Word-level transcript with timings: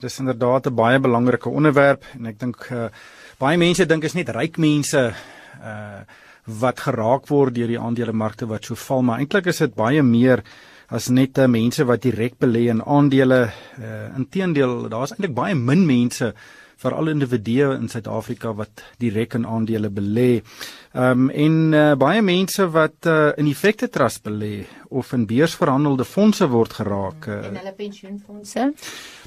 Dis 0.00 0.18
inderdaad 0.18 0.66
'n 0.66 0.74
baie 0.74 0.98
belangrike 0.98 1.48
onderwerp 1.48 2.04
en 2.16 2.26
ek 2.26 2.38
dink 2.38 2.68
uh, 2.72 2.88
baie 3.38 3.58
mense 3.58 3.86
dink 3.86 4.04
is 4.04 4.14
net 4.16 4.28
ryk 4.28 4.56
mense 4.58 5.14
uh 5.62 6.02
wat 6.60 6.80
geraak 6.80 7.28
word 7.28 7.54
deur 7.54 7.68
die 7.68 7.78
aandelemarkte 7.78 8.46
wat 8.48 8.64
so 8.64 8.74
val, 8.74 9.02
maar 9.02 9.20
eintlik 9.20 9.46
is 9.46 9.58
dit 9.58 9.74
baie 9.76 10.02
meer 10.02 10.42
as 10.88 11.08
net 11.08 11.38
uh, 11.38 11.46
mense 11.46 11.84
wat 11.84 12.02
direk 12.02 12.38
belê 12.40 12.70
in 12.72 12.80
aandele. 12.82 13.52
Uh 13.78 14.16
inteendeel, 14.16 14.88
daar's 14.88 15.12
eintlik 15.12 15.34
baie 15.34 15.54
min 15.54 15.86
mense 15.86 16.32
veral 16.80 17.08
individue 17.12 17.74
in 17.76 17.88
Suid-Afrika 17.92 18.54
wat 18.56 18.82
direk 19.02 19.34
in 19.36 19.46
aandele 19.46 19.90
belê. 19.92 20.40
Ehm 20.92 21.28
um, 21.28 21.30
en 21.30 21.72
uh, 21.76 21.94
baie 21.94 22.22
mense 22.22 22.64
wat 22.72 23.06
uh, 23.06 23.30
in 23.36 23.46
effekte 23.46 23.90
trust 23.92 24.24
belê 24.24 24.64
of 24.88 25.12
in 25.12 25.26
beursverhandelde 25.26 26.04
fondse 26.04 26.48
word 26.48 26.72
geraak. 26.80 27.28
Uh, 27.28 27.44
en 27.50 27.60
hulle 27.60 27.74
pensioenfondse 27.76 28.72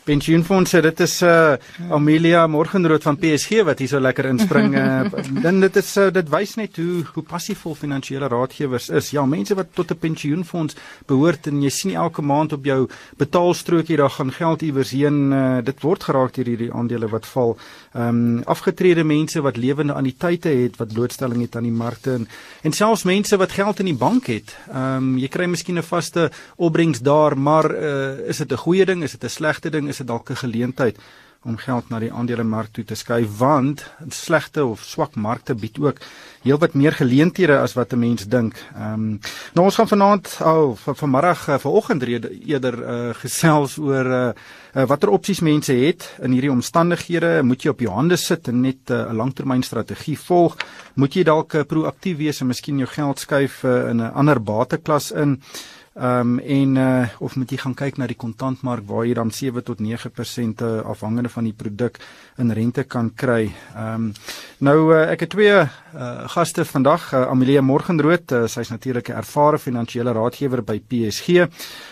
pensioenfondse 0.04 0.81
dit 0.83 0.99
is 1.05 1.15
uh 1.23 1.55
Amelia 1.93 2.45
Morgenrood 2.47 3.03
van 3.05 3.17
PSG 3.20 3.63
wat 3.67 3.80
hier 3.80 3.91
so 3.91 3.99
lekker 4.03 4.27
inspring 4.27 4.75
uh, 4.80 5.07
dan 5.44 5.61
dit 5.63 5.77
is 5.80 5.91
uh, 5.98 6.09
dit 6.13 6.30
wys 6.31 6.55
net 6.59 6.77
hoe 6.81 7.03
hoe 7.13 7.23
passievol 7.23 7.75
finansiële 7.75 8.27
raadgewers 8.31 8.89
is. 8.89 9.11
Ja 9.16 9.25
mense 9.25 9.55
wat 9.55 9.71
tot 9.73 9.91
'n 9.91 9.99
pensioenfonds 9.99 10.75
behoort 11.08 11.47
en 11.47 11.61
jy 11.61 11.70
sien 11.70 11.95
elke 11.95 12.21
maand 12.21 12.53
op 12.53 12.66
jou 12.66 12.89
betaalstrokie 13.17 13.97
daar 13.97 14.09
gaan 14.09 14.31
geld 14.31 14.61
iewers 14.61 14.91
heen 14.91 15.31
uh, 15.31 15.61
dit 15.63 15.81
word 15.81 16.03
geraak 16.03 16.33
deur 16.33 16.45
hierdie 16.45 16.72
aandele 16.73 17.08
wat 17.08 17.25
val. 17.25 17.58
Ehm 17.94 18.08
um, 18.08 18.44
afgetrede 18.44 19.03
mense 19.03 19.41
wat 19.41 19.58
lewende 19.58 19.94
anniteite 19.94 20.49
het 20.49 20.77
wat 20.77 20.94
blootstelling 20.94 21.41
het 21.41 21.55
aan 21.55 21.63
die 21.63 21.72
markte 21.72 22.11
en, 22.13 22.27
en 22.61 22.72
selfs 22.72 23.03
mense 23.03 23.38
wat 23.38 23.52
geld 23.52 23.80
in 23.80 23.85
die 23.85 23.97
bank 23.97 24.27
het. 24.27 24.55
Ehm 24.67 24.97
um, 24.97 25.17
jy 25.17 25.27
kry 25.27 25.45
miskien 25.45 25.77
'n 25.77 25.83
vaste 25.83 26.31
opbrengs 26.55 26.99
daar 26.99 27.38
maar 27.38 27.72
uh, 27.72 28.27
is 28.27 28.38
dit 28.38 28.52
'n 28.52 28.63
goeie 28.66 28.85
ding 28.85 29.03
is 29.03 29.11
dit 29.11 29.23
'n 29.23 29.30
slegte 29.30 29.70
ding 29.70 29.92
is 29.93 30.02
dit 30.02 30.09
dalk 30.09 30.29
'n 30.29 30.43
geleentheid 30.45 30.97
om 31.43 31.57
geld 31.59 31.89
na 31.91 31.99
die 31.99 32.11
aandelemark 32.11 32.71
toe 32.75 32.85
te 32.88 32.95
skuif 32.95 33.38
want 33.39 33.83
slegte 34.16 34.63
of 34.66 34.83
swak 34.88 35.17
markte 35.19 35.55
bied 35.59 35.80
ook 35.81 36.00
heelwat 36.44 36.75
meer 36.80 36.95
geleenthede 36.95 37.58
as 37.59 37.75
wat 37.75 37.94
'n 37.94 38.00
mens 38.00 38.27
dink. 38.27 38.55
Ehm 38.75 38.94
um, 38.94 39.19
nou 39.53 39.66
ons 39.66 39.75
gaan 39.75 39.88
vanaand 39.88 40.39
al 40.39 40.63
oh, 40.72 40.77
vir 40.77 40.95
vanmiddag 40.95 41.47
uh, 41.50 41.58
vanoggend 41.59 42.03
eerder 42.03 42.75
uh, 42.80 43.13
gesels 43.13 43.77
oor 43.77 44.05
uh, 44.05 44.31
uh, 44.75 44.85
watter 44.85 45.09
opsies 45.09 45.39
mense 45.39 45.73
het 45.73 46.09
in 46.22 46.31
hierdie 46.31 46.52
omstandighede. 46.52 47.44
Moet 47.44 47.63
jy 47.63 47.69
op 47.69 47.80
jou 47.80 47.91
hande 47.91 48.17
sit 48.17 48.47
en 48.47 48.61
net 48.61 48.89
'n 48.89 48.94
uh, 48.94 49.13
langtermynstrategie 49.13 50.17
volg? 50.17 50.57
Moet 50.95 51.13
jy 51.13 51.23
dalk 51.23 51.53
uh, 51.53 51.63
proaktief 51.63 52.17
wees 52.17 52.41
en 52.41 52.47
miskien 52.47 52.78
jou 52.78 52.88
geld 52.88 53.19
skuif 53.19 53.63
uh, 53.63 53.89
in 53.89 53.97
'n 53.97 54.13
ander 54.13 54.39
bateklas 54.39 55.11
in? 55.11 55.41
Ehm 55.94 56.19
um, 56.19 56.39
en 56.39 56.75
uh 56.75 57.05
of 57.19 57.36
moet 57.36 57.52
jy 57.53 57.58
gaan 57.61 57.75
kyk 57.77 57.99
na 58.02 58.08
die 58.09 58.17
kontantmark 58.17 58.88
waar 58.89 59.05
jy 59.05 59.13
dan 59.13 59.30
7 59.31 59.61
tot 59.63 59.77
9% 59.77 60.61
eh, 60.66 60.80
afhangende 60.89 61.30
van 61.30 61.44
die 61.45 61.53
produk 61.53 62.00
in 62.41 62.50
rente 62.52 62.83
kan 62.83 63.11
kry. 63.13 63.52
Ehm 63.75 63.94
um, 63.94 64.08
nou 64.58 64.94
uh, 64.94 65.03
ek 65.11 65.19
het 65.19 65.30
twee 65.30 65.53
uh 65.53 65.67
gaste 66.33 66.66
vandag, 66.66 67.13
uh, 67.13 67.27
Amelia 67.30 67.61
Morgenrood, 67.61 68.31
uh, 68.31 68.47
sy's 68.47 68.72
natuurlik 68.73 69.09
'n 69.09 69.19
ervare 69.22 69.59
finansiële 69.59 70.11
raadgewer 70.11 70.63
by 70.63 70.80
PSG. 70.80 71.45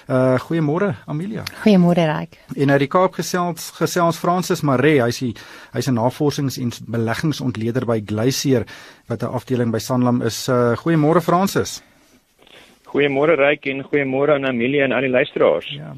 Uh 0.09 0.39
goeiemôre 0.39 0.95
Amelia. 1.05 1.43
Goeiemôre 1.61 2.05
Ryk. 2.09 2.39
En 2.55 2.71
uit 2.71 2.79
die 2.79 2.87
Kaap 2.87 3.13
gesels 3.13 3.69
gesels 3.77 4.17
Francis 4.17 4.61
Maree, 4.61 5.03
hy's 5.03 5.19
hy, 5.19 5.35
hy's 5.73 5.87
'n 5.87 5.93
navorsings- 5.93 6.57
en 6.57 6.71
beleggingsontleder 6.87 7.85
by 7.85 8.01
Glacier 8.05 8.65
wat 9.07 9.21
'n 9.21 9.29
afdeling 9.29 9.71
by 9.71 9.79
Sanlam 9.79 10.21
is. 10.21 10.49
Uh 10.49 10.75
goeiemôre 10.75 11.21
Francis. 11.21 11.83
Goeiemôre 12.91 13.37
Ryk 13.39 13.65
en 13.71 13.85
goeiemôre 13.87 14.35
aan 14.35 14.45
Amelia 14.49 14.85
en 14.85 14.91
al 14.91 15.07
die 15.07 15.13
luisteraars. 15.13 15.69
Ja. 15.77 15.95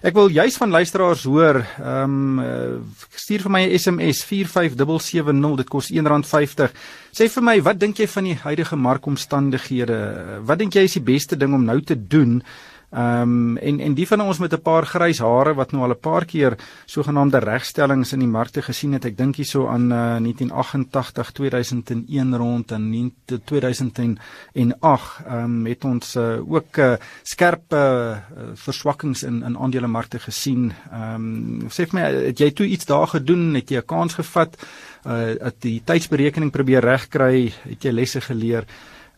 Ek 0.00 0.14
wil 0.16 0.30
juis 0.32 0.54
van 0.56 0.72
luisteraars 0.72 1.26
hoor, 1.28 1.58
ehm 1.76 2.38
um, 2.40 2.84
stuur 3.12 3.42
vir 3.44 3.52
my 3.52 3.60
'n 3.66 3.78
SMS 3.78 4.24
45770, 4.24 5.56
dit 5.56 5.68
kos 5.68 5.90
R1.50. 5.92 6.72
Sê 7.12 7.28
vir 7.28 7.42
my, 7.44 7.60
wat 7.62 7.78
dink 7.78 7.98
jy 7.98 8.06
van 8.08 8.24
die 8.24 8.34
huidige 8.34 8.76
markomstandighede? 8.76 9.98
Wat 10.48 10.58
dink 10.58 10.72
jy 10.74 10.82
is 10.88 10.96
die 10.96 11.04
beste 11.04 11.36
ding 11.36 11.52
om 11.54 11.64
nou 11.64 11.80
te 11.82 12.06
doen? 12.06 12.42
Ehm 12.90 13.22
um, 13.22 13.56
en 13.56 13.80
en 13.80 13.94
die 13.94 14.06
van 14.06 14.20
ons 14.20 14.38
met 14.38 14.52
'n 14.52 14.62
paar 14.62 14.86
grys 14.86 15.18
hare 15.18 15.54
wat 15.54 15.70
nou 15.72 15.82
al 15.82 15.90
'n 15.90 16.00
paar 16.00 16.24
keer 16.24 16.56
sogenaamde 16.86 17.38
regstellings 17.38 18.12
in 18.12 18.18
die 18.18 18.28
markte 18.28 18.62
gesien 18.62 18.92
het. 18.92 19.04
Ek 19.04 19.16
dink 19.16 19.36
hierso 19.36 19.66
aan 19.68 19.92
uh, 19.92 20.18
1988, 20.18 21.30
2001 21.32 22.36
rond 22.36 22.70
en 22.72 23.12
2008 23.44 24.18
ehm 25.26 25.44
um, 25.44 25.66
het 25.66 25.84
ons 25.84 26.16
uh, 26.16 26.52
ook 26.52 26.76
uh, 26.76 26.94
skerp 27.22 27.72
uh, 27.72 28.16
verswakkings 28.54 29.22
in 29.22 29.42
in 29.42 29.58
aandelemarkte 29.58 30.18
gesien. 30.18 30.72
Ehm 30.92 31.14
um, 31.14 31.68
sê 31.68 31.86
vir 31.86 31.94
my, 32.00 32.00
het 32.00 32.38
jy 32.38 32.50
toe 32.50 32.66
iets 32.66 32.84
daar 32.84 33.06
gedoen? 33.06 33.54
Het 33.54 33.70
jy 33.70 33.76
'n 33.76 33.86
kans 33.86 34.14
gevat? 34.14 34.56
Uh 35.06 35.38
dat 35.38 35.54
die 35.60 35.82
tydsberekening 35.84 36.50
probeer 36.50 36.80
regkry? 36.80 37.52
Het 37.68 37.82
jy 37.82 37.90
lesse 37.90 38.20
geleer? 38.20 38.64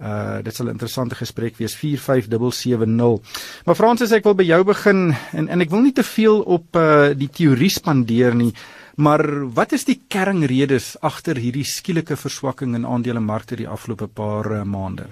Uh 0.03 0.43
dit 0.43 0.55
sal 0.55 0.67
'n 0.67 0.75
interessante 0.75 1.15
gesprek 1.15 1.57
wees 1.57 1.75
45770. 1.75 3.21
Maar 3.65 3.75
Fransis, 3.75 4.13
ek 4.13 4.25
wil 4.25 4.35
by 4.35 4.45
jou 4.45 4.65
begin 4.65 5.15
en 5.33 5.49
en 5.49 5.61
ek 5.61 5.71
wil 5.71 5.81
nie 5.81 5.93
te 5.93 6.03
veel 6.03 6.41
op 6.43 6.77
uh 6.77 7.15
die 7.15 7.31
teorie 7.31 7.71
spandeer 7.71 8.35
nie, 8.35 8.53
maar 8.97 9.53
wat 9.55 9.73
is 9.73 9.85
die 9.85 10.01
kernredes 10.09 10.97
agter 11.01 11.37
hierdie 11.37 11.65
skielike 11.65 12.17
verswakking 12.17 12.75
in 12.75 12.87
aandelemarkte 12.87 13.57
die 13.57 13.69
afgelope 13.69 14.07
paar 14.09 14.51
uh, 14.53 14.65
maande? 14.65 15.07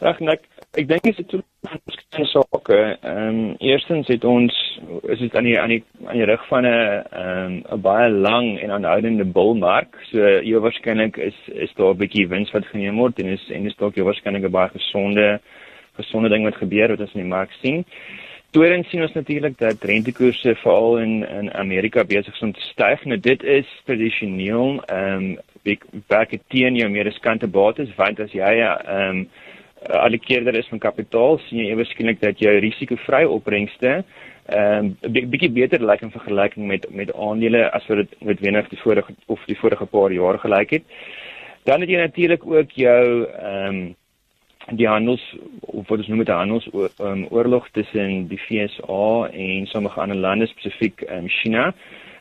Ag 0.00 0.20
net 0.20 0.42
ek 0.76 0.88
dink 0.88 1.06
dit 1.06 1.18
is 1.18 1.28
toe 1.30 1.40
verskeie 1.66 2.26
sake. 2.30 2.78
Ehm 3.00 3.28
um, 3.28 3.38
eerstens 3.64 4.08
het 4.12 4.24
ons 4.28 4.54
is 5.12 5.22
dit 5.22 5.36
aan 5.36 5.48
die 5.48 5.56
aan 5.60 5.72
die 5.72 5.82
aan 6.04 6.18
die 6.18 6.28
rug 6.28 6.44
van 6.50 6.66
'n 6.66 6.74
ehm 6.74 7.44
um, 7.44 7.54
'n 7.76 7.80
baie 7.80 8.10
lang 8.10 8.48
en 8.60 8.70
aanhoudende 8.70 9.24
bullmark. 9.24 9.96
So 10.10 10.18
jy 10.18 10.60
waarskynlik 10.66 11.16
is 11.16 11.38
is 11.48 11.72
daar 11.76 11.94
'n 11.94 12.02
bietjie 12.02 12.28
wins 12.28 12.52
wat 12.52 12.66
geneem 12.66 12.96
word 12.96 13.18
en 13.18 13.26
is 13.26 13.50
en 13.50 13.66
is 13.66 13.76
dalk 13.76 13.96
jy 13.96 14.04
waarskynlik 14.04 14.44
'n 14.44 14.56
baie 14.58 14.68
gesonde 14.68 15.40
gesonde 15.96 16.28
ding 16.28 16.44
wat 16.44 16.56
gebeur 16.56 16.88
wat 16.88 17.00
ons 17.00 17.14
in 17.14 17.22
die 17.24 17.34
mark 17.36 17.52
sien. 17.62 17.84
Tweedens 18.50 18.88
sien 18.88 19.02
ons 19.02 19.12
natuurlik 19.12 19.58
dat 19.58 19.84
rentekoerse 19.84 20.54
veral 20.54 20.98
in 20.98 21.28
in 21.28 21.52
Amerika 21.54 22.04
besig 22.04 22.34
is 22.34 22.42
om 22.42 22.52
te 22.52 22.60
styg. 22.60 23.04
Nou 23.04 23.20
dit 23.20 23.42
is 23.42 23.66
tradisioneel 23.84 24.82
ehm 24.86 25.24
um, 25.24 25.36
baie 26.06 26.40
teen 26.48 26.76
jou 26.76 26.88
meer 26.88 27.04
riskante 27.04 27.46
bates 27.46 27.94
want 27.96 28.20
as 28.20 28.32
jy 28.32 28.52
ehm 28.60 29.08
um, 29.08 29.28
uh, 29.88 30.02
allokeerder 30.04 30.54
is 30.54 30.68
van 30.68 30.78
kapitaal, 30.78 31.38
sien 31.38 31.58
jy 31.58 31.72
eweskielik 31.72 32.20
dat 32.20 32.38
jou 32.38 32.58
risikovrye 32.58 33.28
opbrengste 33.28 34.04
ehm 34.46 34.84
um, 34.84 34.96
'n 35.02 35.30
bietjie 35.30 35.50
beter 35.50 35.82
lyk 35.82 36.02
in 36.02 36.10
vergelyking 36.10 36.66
met 36.66 36.86
met 36.90 37.14
aandele 37.14 37.70
as 37.70 37.86
wat 37.86 37.96
dit 37.96 38.20
noodwendig 38.20 38.68
die 38.68 38.78
vorige 38.78 39.14
of 39.26 39.44
die 39.44 39.58
vorige 39.58 39.86
paar 39.86 40.12
jaar 40.12 40.38
gelyk 40.38 40.70
het. 40.70 40.84
Dan 41.64 41.80
het 41.80 41.90
jy 41.90 41.96
natuurlik 41.96 42.46
ook 42.46 42.70
jou 42.70 43.24
ehm 43.24 43.74
um, 43.74 43.94
die 44.74 44.88
handels 44.88 45.36
of 45.60 45.88
wat 45.88 45.98
ons 45.98 46.06
noem 46.06 46.18
met 46.18 46.28
'n 46.28 46.32
handels 46.42 46.68
um, 47.00 47.26
oorlog 47.30 47.68
tussen 47.72 48.28
die 48.28 48.38
FSA 48.38 49.28
en 49.32 49.66
sommige 49.66 50.00
ander 50.00 50.16
lande 50.16 50.46
spesifiek 50.46 51.04
um, 51.10 51.28
China. 51.28 51.74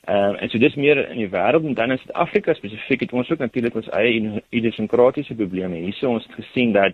Ehm 0.05 0.29
um, 0.29 0.35
en 0.35 0.49
so 0.49 0.57
dis 0.57 0.75
meer 0.75 1.09
in 1.09 1.17
die 1.17 1.29
wêreld 1.29 1.65
en 1.65 1.73
dan 1.73 1.91
in 1.91 1.97
Suid-Afrika 1.97 2.53
spesifiek 2.53 2.99
het 2.99 3.11
ons 3.11 3.31
ook 3.31 3.39
natuurlik 3.39 3.75
ons 3.75 3.89
eie 3.89 4.43
idiosincratiese 4.49 5.35
probleme. 5.35 5.75
Hierso 5.75 6.09
ons 6.09 6.23
het 6.23 6.45
gesien 6.45 6.71
dat 6.71 6.93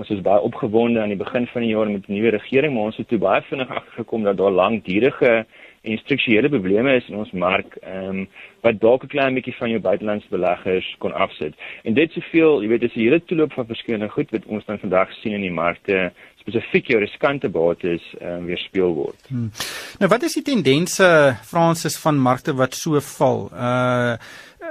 ons 0.00 0.10
is 0.14 0.22
baie 0.24 0.40
opgewonde 0.40 1.00
aan 1.02 1.12
die 1.12 1.20
begin 1.20 1.46
van 1.52 1.64
die 1.64 1.72
jaar 1.74 1.90
met 1.90 2.06
die 2.06 2.16
nuwe 2.16 2.32
regering, 2.36 2.72
maar 2.74 2.90
ons 2.90 3.00
het 3.00 3.08
toe 3.10 3.20
baie 3.20 3.42
vinnig 3.48 3.68
agtergekom 3.68 4.24
dat 4.24 4.38
daar 4.40 4.54
langdurige 4.54 5.32
en 5.80 5.98
strukturele 5.98 6.48
probleme 6.52 6.94
is 6.98 7.08
in 7.08 7.16
ons 7.16 7.32
mark, 7.32 7.76
ehm 7.80 8.08
um, 8.08 8.28
wat 8.60 8.80
dalk 8.80 9.04
'n 9.04 9.12
klein 9.14 9.34
bietjie 9.34 9.54
van 9.56 9.70
jou 9.70 9.80
buitelandse 9.80 10.28
beleggers 10.28 10.88
kon 10.98 11.12
afsit. 11.12 11.54
En 11.84 11.94
dit 11.94 12.12
soveel, 12.12 12.62
jy 12.62 12.68
weet, 12.68 12.80
dis 12.80 12.94
'n 12.94 13.00
hele 13.00 13.24
toeloop 13.24 13.52
van 13.52 13.66
verskillende 13.66 14.08
goed 14.08 14.30
wat 14.30 14.44
ons 14.46 14.64
dan 14.64 14.78
vandag 14.78 15.12
sien 15.12 15.32
in 15.32 15.40
die 15.40 15.58
markte 15.62 16.12
spesifiek 16.40 16.86
jou 16.86 17.00
riskante 17.00 17.48
bates 17.48 18.02
ehm 18.20 18.40
um, 18.40 18.44
weer 18.44 18.58
speel 18.58 18.94
word. 18.94 19.20
Hmm. 19.28 19.50
Nou 19.98 20.08
wat 20.10 20.22
is 20.22 20.34
die 20.34 20.42
tendense 20.42 21.36
Fransis 21.42 21.98
van 21.98 22.18
markte 22.18 22.54
wat 22.54 22.74
so 22.74 23.00
val? 23.00 23.50
Uh 23.52 24.16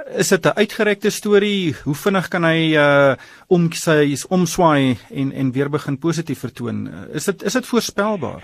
is 0.06 0.28
dit 0.28 0.44
'n 0.44 0.56
uitgerekte 0.56 1.10
storie? 1.10 1.76
Hoe 1.84 1.94
vinnig 1.94 2.28
kan 2.28 2.44
hy 2.44 2.74
uh 2.76 3.14
om 3.46 3.72
sy 3.72 4.16
omswaai 4.28 4.98
en 5.10 5.32
en 5.32 5.52
weer 5.52 5.70
begin 5.70 5.98
positief 5.98 6.38
vertoon? 6.38 6.88
Is 7.12 7.24
dit 7.24 7.42
is 7.42 7.52
dit 7.52 7.66
voorspelbaar? 7.66 8.42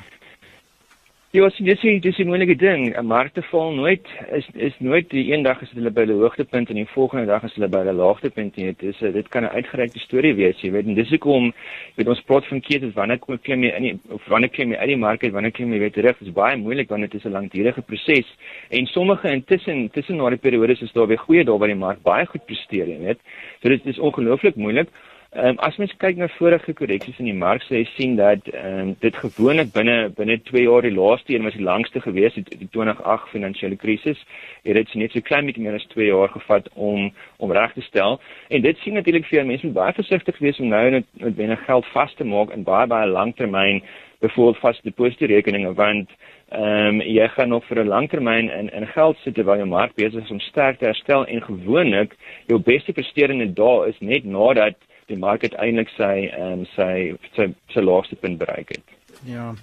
Ja, 1.35 1.43
dis 1.49 1.59
dis 1.59 2.01
dis 2.01 2.19
'n 2.19 2.27
moeilike 2.27 2.55
ding. 2.57 2.95
'n 2.97 3.07
Markte 3.07 3.43
val 3.51 3.73
nooit 3.75 4.07
is 4.31 4.47
is 4.55 4.75
nooit 4.79 5.11
die 5.11 5.33
een 5.33 5.43
dag 5.43 5.61
is 5.63 5.71
hulle 5.75 5.91
by 5.91 6.05
die 6.07 6.15
hoogtepunt 6.15 6.69
en 6.69 6.77
die 6.77 6.87
volgende 6.87 7.27
dag 7.27 7.43
is 7.43 7.55
hulle 7.55 7.69
by 7.69 7.83
die 7.83 7.93
laagtepunt 7.93 8.57
nie. 8.57 8.67
Dit 8.67 8.83
is 8.83 8.99
dit 9.13 9.29
kan 9.29 9.43
'n 9.43 9.49
uitgerekte 9.59 9.99
storie 9.99 10.35
wees, 10.35 10.61
jy 10.61 10.71
weet. 10.71 10.87
En 10.87 10.95
dis 10.95 11.11
hoekom 11.11 11.53
weet 11.97 12.09
ons 12.09 12.21
praat 12.21 12.47
van 12.47 12.61
ketes 12.61 12.95
wanneer 12.95 13.19
kom 13.19 13.39
klim 13.39 13.63
jy 13.63 13.71
in 13.75 13.83
die, 13.83 13.99
of 14.09 14.23
wanneer 14.29 14.51
klim 14.51 14.71
jy 14.71 14.77
uit 14.77 14.89
die 14.89 14.97
mark, 14.97 15.23
wanneer 15.33 15.51
klim 15.51 15.73
jy 15.73 15.79
weer 15.79 15.93
terug. 15.93 16.19
Dit 16.19 16.29
is 16.29 16.35
baie 16.35 16.57
moeilik 16.57 16.89
want 16.89 17.03
dit 17.03 17.15
is 17.15 17.25
'n 17.25 17.33
langdurige 17.33 17.83
proses. 17.83 18.37
En 18.71 18.87
sommige 18.87 19.29
intussen 19.29 19.91
tussen 19.91 20.17
na 20.17 20.29
die 20.31 20.39
periodes 20.39 20.81
is 20.81 20.93
daar 20.93 21.09
weer 21.09 21.19
goeie 21.19 21.45
dae 21.45 21.59
waar 21.59 21.69
die 21.69 21.77
mark 21.77 22.03
baie 22.03 22.27
goed 22.27 22.47
presteer, 22.47 22.87
jy 22.87 22.99
weet. 22.99 23.19
So 23.63 23.69
dit 23.69 23.87
is 23.87 23.99
ongelooflik 23.99 24.55
moeilik. 24.55 24.89
Ehm 25.35 25.47
um, 25.47 25.59
as 25.59 25.77
mens 25.77 25.93
kyk 25.99 26.17
na 26.17 26.29
vorige 26.37 26.73
korreksies 26.73 27.19
in 27.19 27.27
die 27.27 27.35
mark, 27.35 27.65
sê 27.67 27.81
jy 27.81 27.87
sien 27.97 28.13
dat 28.17 28.47
ehm 28.53 28.79
um, 28.83 28.93
dit 29.03 29.17
gewoonlik 29.23 29.73
binne 29.75 29.97
binne 30.17 30.37
2 30.51 30.63
jaar 30.63 30.87
die 30.87 30.95
laaste 30.95 31.35
een 31.35 31.43
was 31.43 31.57
die 31.59 31.67
langste 31.67 32.01
gewees, 32.01 32.35
die, 32.39 32.45
die 32.61 32.69
2008 32.71 33.33
finansiële 33.35 33.77
krisis. 33.77 34.23
Het 34.63 34.79
dit 34.79 34.95
net 34.95 35.13
so 35.13 35.21
klein 35.21 35.51
bietjie 35.51 35.65
meer 35.67 35.81
as 35.81 35.89
2 35.97 36.07
jaar 36.07 36.31
gevat 36.31 36.71
om 36.75 37.11
om 37.43 37.53
reg 37.53 37.75
te 37.75 37.83
stel. 37.89 38.21
En 38.49 38.63
dit 38.63 38.79
sien 38.79 38.95
natuurlik 38.95 39.27
vir 39.27 39.45
mense 39.51 39.75
baie 39.81 39.99
versigtig 39.99 40.39
wees 40.39 40.63
om 40.63 40.71
nou 40.71 40.85
net 40.91 41.11
met 41.19 41.37
binne 41.37 41.59
geld 41.67 41.93
vas 41.93 42.15
te 42.15 42.25
maak 42.25 42.55
in 42.55 42.63
baie 42.63 42.87
baie 42.87 43.11
langtermyn 43.11 43.83
byvoorbeeld 44.21 44.63
vaste 44.63 44.89
depositorekeninge 44.89 45.75
want 45.75 46.11
ehm 46.49 46.87
um, 46.87 47.01
jy 47.03 47.29
gaan 47.29 47.49
nog 47.49 47.65
vir 47.67 47.85
'n 47.85 47.89
langtermyn 47.89 48.51
in 48.51 48.69
in 48.71 48.87
geld 48.87 49.17
sit 49.19 49.35
terwyl 49.35 49.57
jou 49.57 49.69
mark 49.69 49.95
besig 49.95 50.23
is 50.23 50.31
om 50.31 50.41
sterk 50.41 50.79
te 50.79 50.85
herstel 50.85 51.27
en 51.27 51.43
gewoonlik 51.43 52.17
jou 52.47 52.59
beste 52.59 52.93
presterende 52.93 53.53
dae 53.53 53.89
is 53.89 53.99
net 54.01 54.25
nadat 54.25 54.77
die 55.11 55.19
mark 55.19 55.43
uiteindelik 55.43 55.91
sy 55.97 56.29
ehm 56.29 56.61
um, 56.61 56.67
sy 56.75 57.17
sy, 57.37 57.51
sy 57.75 57.81
laagste 57.81 58.17
punt 58.17 58.39
bereik 58.39 58.77
het. 58.77 58.85
Ja. 59.25 59.55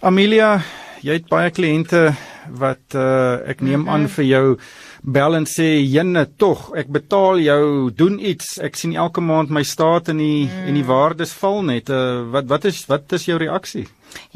Amelia, 0.00 0.60
jy 1.04 1.18
het 1.18 1.28
baie 1.28 1.50
kliënte 1.50 2.10
wat 2.56 2.94
uh, 2.94 3.42
ek 3.48 3.60
neem 3.60 3.80
mm 3.80 3.86
-hmm. 3.86 3.94
aan 3.94 4.08
vir 4.08 4.24
jou 4.24 4.58
bel 5.02 5.36
en 5.36 5.46
sê 5.46 5.66
jenne 5.82 6.26
tog 6.36 6.70
ek 6.76 6.88
betaal 6.88 7.38
jou 7.38 7.90
doen 7.90 8.18
iets 8.18 8.58
ek 8.58 8.76
sien 8.76 8.94
elke 8.94 9.20
maand 9.20 9.50
my 9.50 9.62
staat 9.62 10.08
in 10.08 10.18
die 10.18 10.46
mm. 10.46 10.66
en 10.68 10.74
die 10.74 10.84
waardes 10.84 11.32
val 11.32 11.62
net 11.62 11.90
uh, 11.90 12.22
wat 12.30 12.46
wat 12.46 12.64
is 12.64 12.86
wat 12.86 13.12
is 13.12 13.26
jou 13.26 13.38
reaksie 13.38 13.86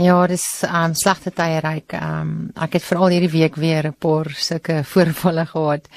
Ja, 0.00 0.26
dis 0.26 0.44
um 0.66 0.94
slegte 0.94 1.32
tye 1.34 1.60
ryk. 1.64 1.94
Um 1.98 2.32
ek 2.60 2.78
het 2.78 2.86
veral 2.86 3.14
hierdie 3.14 3.32
week 3.32 3.56
weer 3.56 3.86
'n 3.88 3.96
paar 3.98 4.30
sulke 4.30 4.82
voorvalle 4.92 5.46
gehad. 5.46 5.88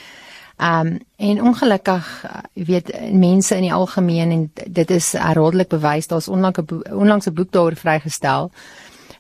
Um 0.64 1.00
en 1.16 1.42
ongelukkig 1.42 2.26
weet 2.54 3.12
mense 3.12 3.56
in 3.56 3.62
die 3.62 3.74
algemeen 3.74 4.32
en 4.32 4.52
dit 4.68 4.90
is 4.92 5.12
herhaaldelik 5.12 5.68
bewys 5.68 6.08
daar's 6.08 6.28
onlangs 6.28 6.60
'n 6.60 6.82
onlangs 6.92 7.28
'n 7.28 7.34
boek 7.34 7.52
daaroor 7.52 7.76
vrygestel 7.76 8.52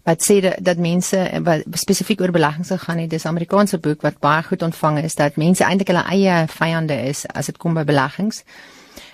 wat 0.04 0.24
sê 0.31 0.40
dat, 0.40 0.56
dat 0.60 0.78
mense 0.78 1.30
wat 1.44 1.63
spesifiek 1.72 2.22
oor 2.22 2.31
beleggings 2.31 2.68
gegaan 2.68 2.98
het 2.98 3.10
dis 3.10 3.25
Amerikaanse 3.25 3.78
boek 3.78 4.01
wat 4.01 4.19
baie 4.19 4.44
goed 4.44 4.62
ontvang 4.62 5.04
is 5.04 5.16
dat 5.16 5.36
mense 5.36 5.63
eintlik 5.63 5.88
hulle 5.88 6.06
eie 6.12 6.48
vyande 6.48 7.01
is 7.07 7.25
as 7.28 7.45
dit 7.45 7.57
kom 7.57 7.74
by 7.74 7.84
beleggings 7.84 8.44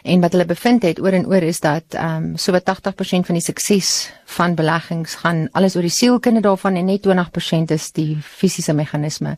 en 0.04 0.22
wat 0.22 0.32
hulle 0.32 0.46
bevind 0.46 0.84
het 0.84 1.00
oor 1.02 1.16
en 1.16 1.28
oor 1.28 1.44
is 1.44 1.60
dat 1.60 1.96
ehm 1.98 2.32
um, 2.32 2.38
so 2.38 2.52
wat 2.52 2.70
80% 2.70 3.28
van 3.28 3.36
die 3.36 3.44
sukses 3.44 4.12
van 4.26 4.56
beleggings 4.56 5.16
gaan 5.16 5.48
alles 5.52 5.76
oor 5.76 5.86
die 5.88 5.94
sielkunde 5.94 6.42
daarvan 6.42 6.76
en 6.76 6.86
net 6.86 7.08
20% 7.08 7.74
is 7.74 7.92
die 7.92 8.18
fisiese 8.22 8.74
meganisme. 8.74 9.38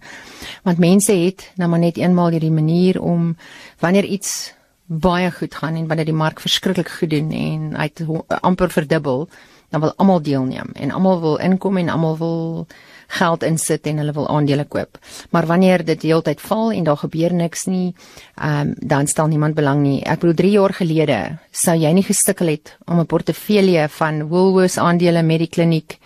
Want 0.63 0.77
mense 0.77 1.13
het 1.13 1.51
nou 1.55 1.69
maar 1.69 1.79
net 1.79 1.97
eenmaal 1.97 2.29
hierdie 2.29 2.51
manier 2.51 3.01
om 3.01 3.35
wanneer 3.79 4.05
iets 4.05 4.53
baie 4.85 5.31
goed 5.31 5.55
gaan 5.55 5.75
en 5.75 5.87
wanneer 5.87 6.05
die 6.05 6.17
mark 6.17 6.39
verskriklik 6.39 6.89
goed 6.89 7.09
doen 7.09 7.31
en 7.31 7.75
hy 7.75 7.87
het 7.87 8.03
amper 8.41 8.69
verdubbel, 8.69 9.29
dan 9.71 9.81
wil 9.81 9.93
almal 9.95 10.21
deelneem 10.21 10.71
en 10.73 10.91
almal 10.91 11.21
wil 11.21 11.37
inkom 11.37 11.77
en 11.77 11.89
almal 11.89 12.17
wil 12.17 12.67
geld 13.11 13.43
insit 13.43 13.87
en 13.87 13.99
hulle 14.01 14.13
wil 14.15 14.27
aandele 14.29 14.65
koop. 14.65 14.99
Maar 15.29 15.45
wanneer 15.45 15.83
dit 15.85 16.01
heeltyd 16.07 16.41
val 16.41 16.71
en 16.71 16.87
daar 16.87 16.99
gebeur 17.03 17.33
niks 17.33 17.65
nie, 17.65 17.93
ehm 18.35 18.71
um, 18.71 18.73
dan 18.77 19.07
stel 19.07 19.27
niemand 19.27 19.55
belang 19.55 19.81
nie. 19.83 19.99
Ek 20.03 20.19
bedoel 20.19 20.35
3 20.35 20.51
jaar 20.51 20.73
gelede 20.73 21.19
sou 21.51 21.75
jy 21.75 21.91
nie 21.93 22.05
gestikkel 22.07 22.47
het 22.47 22.77
om 22.85 22.99
'n 22.99 23.05
portefeulje 23.05 23.89
van 23.89 24.27
Woolworths 24.27 24.77
aandele, 24.77 25.23
Mediclinic, 25.23 25.97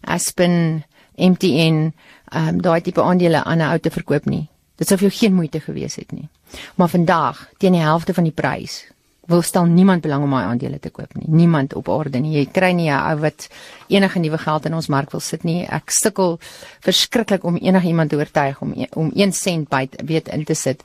Aspen, 0.00 0.84
MTN, 1.16 1.92
ehm 2.32 2.48
um, 2.48 2.62
daai 2.62 2.80
tipe 2.80 3.02
aandele 3.02 3.44
aan 3.44 3.58
'n 3.58 3.70
ou 3.72 3.78
te 3.78 3.90
verkoop 3.90 4.24
nie. 4.24 4.48
Dit 4.76 4.88
sou 4.88 4.98
vir 4.98 5.08
jou 5.08 5.18
geen 5.18 5.34
moeite 5.34 5.60
gewees 5.60 5.96
het 5.96 6.12
nie. 6.12 6.28
Maar 6.74 6.88
vandag, 6.88 7.48
teen 7.58 7.72
die 7.72 7.80
helfte 7.80 8.14
van 8.14 8.24
die 8.24 8.32
prys, 8.32 8.84
wil 9.30 9.42
stel 9.46 9.68
niemand 9.70 10.02
belang 10.02 10.24
om 10.26 10.32
my 10.34 10.42
aandele 10.48 10.80
te 10.82 10.90
koop 10.90 11.14
nie. 11.18 11.28
Niemand 11.28 11.74
op 11.78 11.88
aarde 11.92 12.20
nie. 12.22 12.36
Jy 12.38 12.46
kry 12.52 12.72
nie 12.72 12.90
'n 12.90 12.98
ou 12.98 13.20
wat 13.20 13.48
enige 13.88 14.18
nuwe 14.18 14.38
geld 14.38 14.66
in 14.66 14.74
ons 14.74 14.88
mark 14.88 15.10
wil 15.10 15.20
sit 15.20 15.44
nie. 15.44 15.66
Ek 15.66 15.90
sukkel 15.90 16.38
verskriklik 16.80 17.44
om 17.44 17.56
enige 17.56 17.86
iemand 17.86 18.10
te 18.10 18.16
oortuig 18.16 18.60
om 18.60 18.74
om 18.96 19.10
1 19.14 19.32
sent 19.32 19.68
by 19.68 19.88
weet 20.04 20.28
in 20.28 20.44
te 20.44 20.54
sit. 20.54 20.82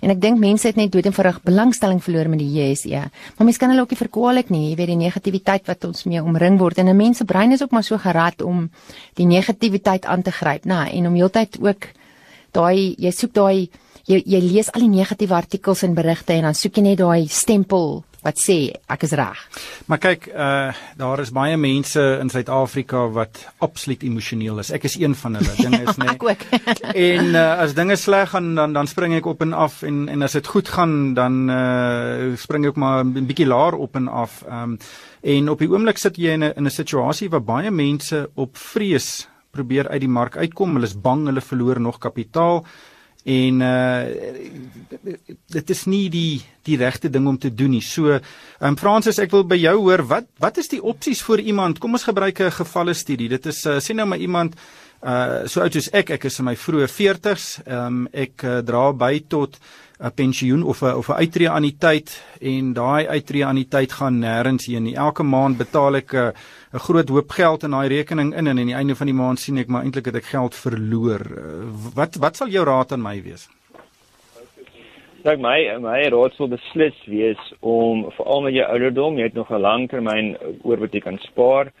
En 0.00 0.10
ek 0.10 0.20
dink 0.20 0.38
mense 0.38 0.66
het 0.66 0.76
net 0.76 0.92
dood 0.92 1.06
en 1.06 1.12
verrig 1.12 1.42
belangstelling 1.42 2.02
verloor 2.02 2.28
met 2.28 2.38
die 2.38 2.52
JSE. 2.52 3.10
Maar 3.36 3.44
mense 3.44 3.58
kan 3.58 3.70
hulle 3.70 3.82
ook 3.82 3.90
nie 3.90 3.98
verkwalik 3.98 4.50
nie. 4.50 4.70
Jy 4.70 4.76
weet 4.76 4.86
die 4.86 4.96
negativiteit 4.96 5.66
wat 5.66 5.84
ons 5.84 6.04
mee 6.04 6.22
omring 6.22 6.58
word 6.58 6.78
en 6.78 6.88
'n 6.88 6.96
mens 6.96 7.18
se 7.18 7.24
brein 7.24 7.52
is 7.52 7.62
ook 7.62 7.70
maar 7.70 7.84
so 7.84 7.98
gerad 7.98 8.42
om 8.42 8.70
die 9.14 9.26
negativiteit 9.26 10.04
aan 10.04 10.22
te 10.22 10.30
gryp, 10.30 10.64
nê, 10.64 10.94
en 10.94 11.06
om 11.06 11.14
heeltyd 11.14 11.58
ook 11.60 11.88
daai 12.52 12.94
jy 12.98 13.10
soek 13.10 13.32
daai 13.32 13.70
jy 14.08 14.22
jy 14.24 14.40
lees 14.40 14.70
al 14.72 14.86
die 14.86 14.92
negatiewe 14.98 15.36
artikels 15.36 15.84
en 15.84 15.96
berigte 15.96 16.32
en 16.32 16.48
dan 16.48 16.56
soek 16.56 16.80
jy 16.80 16.82
net 16.82 16.98
daai 17.02 17.28
stempel 17.28 18.02
wat 18.24 18.40
sê 18.42 18.56
ek 18.90 19.04
is 19.06 19.14
reg. 19.16 19.38
Maar 19.86 20.00
kyk, 20.02 20.28
uh 20.34 20.72
daar 20.98 21.20
is 21.22 21.30
baie 21.34 21.56
mense 21.60 22.02
in 22.18 22.30
Suid-Afrika 22.32 23.04
wat 23.14 23.44
absoluut 23.62 24.02
emosioneel 24.02 24.58
is. 24.58 24.72
Ek 24.74 24.88
is 24.88 24.96
een 24.98 25.14
van 25.14 25.38
hulle. 25.38 25.54
Dinge 25.60 25.82
is 25.84 25.98
net 26.02 26.16
Ek 26.16 26.26
ook. 26.26 26.42
En 27.12 27.30
uh, 27.30 27.44
as 27.62 27.76
dinge 27.78 27.96
sleg 27.96 28.32
gaan 28.34 28.54
dan 28.58 28.74
dan 28.74 28.90
spring 28.90 29.14
ek 29.18 29.28
op 29.30 29.44
en 29.46 29.54
af 29.54 29.82
en 29.86 30.08
en 30.10 30.26
as 30.26 30.34
dit 30.34 30.50
goed 30.54 30.68
gaan 30.74 31.14
dan 31.14 31.46
uh 31.50 32.34
spring 32.36 32.66
ek 32.66 32.74
ook 32.74 32.82
maar 32.82 33.04
'n 33.04 33.26
bietjie 33.30 33.46
laer 33.46 33.78
op 33.78 33.96
en 33.96 34.08
af. 34.08 34.42
Um 34.50 34.78
en 35.22 35.48
op 35.48 35.58
die 35.58 35.70
oomblik 35.70 35.98
sit 35.98 36.18
jy 36.18 36.34
in 36.34 36.44
'n 36.44 36.52
in 36.56 36.66
'n 36.66 36.70
situasie 36.70 37.30
waar 37.30 37.44
baie 37.44 37.70
mense 37.70 38.30
op 38.34 38.56
vrees 38.56 39.28
probeer 39.50 39.88
uit 39.88 40.00
die 40.00 40.08
mark 40.10 40.36
uitkom. 40.36 40.74
Hulle 40.74 40.86
is 40.86 41.00
bang 41.00 41.26
hulle 41.26 41.40
verloor 41.40 41.80
nog 41.80 41.98
kapitaal 41.98 42.64
en 43.28 43.60
uh 43.60 44.06
dit 45.52 45.70
is 45.70 45.84
nie 45.88 46.06
die 46.12 46.40
die 46.68 46.76
regte 46.80 47.08
ding 47.12 47.26
om 47.28 47.38
te 47.40 47.50
doen 47.54 47.72
nie. 47.76 47.84
So, 47.84 48.16
ehm 48.16 48.72
um, 48.72 48.76
Fransis, 48.80 49.20
ek 49.20 49.32
wil 49.32 49.44
by 49.48 49.58
jou 49.60 49.74
hoor, 49.84 50.04
wat 50.08 50.28
wat 50.40 50.60
is 50.60 50.70
die 50.72 50.82
opsies 50.82 51.22
vir 51.24 51.44
iemand? 51.52 51.80
Kom 51.80 51.96
ons 51.96 52.08
gebruik 52.08 52.40
'n 52.40 52.58
gevalle 52.60 52.94
studie. 52.94 53.28
Dit 53.28 53.46
is 53.46 53.64
uh, 53.66 53.78
sê 53.80 53.94
nou 53.94 54.06
maar 54.06 54.18
iemand 54.18 54.56
uh 55.02 55.46
so 55.46 55.60
oud 55.60 55.72
soos 55.72 55.90
ek, 55.92 56.10
ek 56.10 56.24
is 56.24 56.38
in 56.38 56.44
my 56.44 56.56
vroeë 56.56 56.88
40's. 56.88 57.60
Ehm 57.66 57.86
um, 57.86 58.08
ek 58.12 58.44
uh, 58.44 58.60
dra 58.60 58.92
by 58.92 59.20
tot 59.28 59.58
'n 59.98 60.14
pensioen 60.14 60.62
of 60.62 60.82
'n 60.82 60.94
of 60.94 61.08
'n 61.08 61.20
uittreë 61.22 61.50
anniteit 61.50 62.08
en 62.40 62.72
daai 62.72 63.06
uittreë 63.06 63.46
anniteit 63.46 63.92
gaan 63.92 64.20
nêrens 64.22 64.66
heen 64.66 64.82
nie. 64.82 64.94
Elke 64.94 65.22
maand 65.22 65.58
betaal 65.58 65.96
ek 65.96 66.14
'n 66.14 66.32
'n 66.74 66.78
groot 66.86 67.08
hoop 67.08 67.30
geld 67.30 67.62
in 67.62 67.70
daai 67.70 67.88
rekening 67.88 68.34
in 68.34 68.46
en 68.46 68.58
aan 68.58 68.66
die 68.66 68.74
einde 68.74 68.94
van 68.94 69.06
die 69.06 69.20
maand 69.22 69.38
sien 69.38 69.58
ek 69.58 69.68
maar 69.68 69.82
eintlik 69.82 70.06
het 70.06 70.16
ek 70.16 70.24
geld 70.24 70.54
verloor. 70.54 71.22
Wat 71.94 72.14
wat 72.16 72.36
sal 72.36 72.48
jou 72.48 72.64
raad 72.64 72.92
aan 72.92 73.02
my 73.02 73.22
wees? 73.22 73.48
Kyk 75.24 75.40
my 75.40 75.78
my 75.80 76.08
raad 76.08 76.32
sou 76.34 76.48
beslis 76.48 76.98
wees 77.06 77.52
om 77.60 78.10
veral 78.10 78.42
met 78.42 78.54
jou 78.54 78.66
ouderdom, 78.66 79.16
jy 79.16 79.22
het 79.22 79.34
nog 79.34 79.50
'n 79.50 79.60
lang 79.60 79.88
termyn 79.88 80.36
oor 80.62 80.78
wat 80.78 80.92
jy 80.92 81.00
kan 81.00 81.18
spaar 81.18 81.72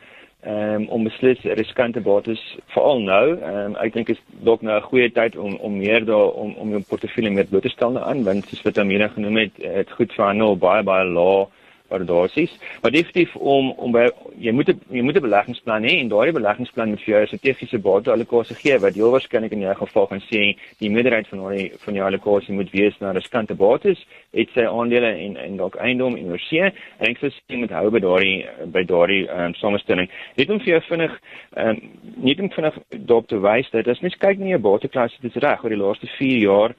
um, 0.46 0.88
om 0.88 1.04
beslis 1.04 1.42
riskante 1.42 2.00
bates 2.00 2.40
veral 2.74 3.02
nou. 3.02 3.24
Um, 3.42 3.76
ek 3.82 3.94
dink 3.94 4.08
is 4.14 4.20
dalk 4.46 4.62
nou 4.62 4.76
'n 4.78 4.88
goeie 4.90 5.10
tyd 5.10 5.36
om 5.36 5.56
om 5.56 5.78
meer 5.78 6.04
daar 6.04 6.30
om 6.32 6.54
om 6.54 6.70
jou 6.70 6.82
portefeulje 6.88 7.30
meer 7.30 7.46
bloot 7.46 7.62
te 7.62 7.68
stel 7.68 7.98
aan 7.98 8.24
want 8.24 8.46
soos 8.48 8.62
wat 8.62 8.78
Amina 8.78 9.08
genoem 9.08 9.36
het, 9.36 9.52
het 9.56 9.90
goed 9.90 10.12
verhandel 10.12 10.56
baie 10.56 10.82
baie 10.82 11.04
laag 11.04 11.48
waardasies. 11.88 12.52
Maar 12.82 12.90
definitief 12.90 13.36
om 13.36 13.70
om 13.70 13.92
by 13.92 14.08
jy 14.38 14.52
moet 14.52 14.72
jy 14.90 15.02
moet 15.02 15.16
'n 15.16 15.26
beleggingsplan 15.28 15.84
hê 15.84 15.94
en 16.00 16.08
daardie 16.08 16.32
beleggingsplan 16.32 16.88
moet 16.88 17.00
vir 17.00 17.14
jou 17.14 17.22
'n 17.22 17.26
strategiese 17.26 17.78
bateallokasie 17.78 18.56
gee 18.56 18.78
wat 18.78 18.94
heel 18.94 19.10
waarskynlik 19.10 19.52
in 19.52 19.60
jou 19.60 19.74
geval 19.74 20.06
gaan 20.06 20.22
sê 20.30 20.56
die 20.78 20.90
meerderheid 20.90 21.28
van 21.28 21.38
daardie 21.38 21.72
van 21.78 21.94
jou 21.94 22.06
allokasie 22.06 22.54
moet 22.54 22.70
wees 22.70 22.98
na 23.00 23.12
riskante 23.12 23.54
bates, 23.54 24.06
het 24.32 24.48
sy 24.54 24.64
aandele 24.64 25.10
en 25.24 25.36
en 25.36 25.56
dalk 25.56 25.76
eiendom 25.76 26.16
en 26.16 26.30
oorsee. 26.30 26.72
En 26.98 27.06
ek 27.08 27.18
sou 27.18 27.30
sê 27.30 27.58
met 27.58 27.70
hou 27.70 27.90
by 27.90 28.00
daardie 28.00 28.46
by 28.66 28.84
daardie 28.84 29.28
um, 29.30 29.54
samestelling. 29.54 30.08
Net 30.36 30.50
om 30.50 30.60
vir 30.60 30.72
jou 30.72 30.80
vinnig 30.80 31.20
um, 31.56 31.80
net 32.16 32.40
om 32.40 32.50
vinnig 32.50 32.78
daarop 32.90 33.28
te 33.28 33.40
wys 33.40 33.70
dat 33.70 33.88
as 33.88 34.00
mens 34.00 34.16
kyk 34.16 34.38
na 34.38 34.46
jou 34.46 34.58
bateklasse, 34.58 35.20
dit 35.20 35.36
is 35.36 35.42
reg 35.42 35.64
oor 35.64 35.70
die 35.70 35.84
laaste 35.84 36.06
4 36.18 36.38
jaar 36.38 36.74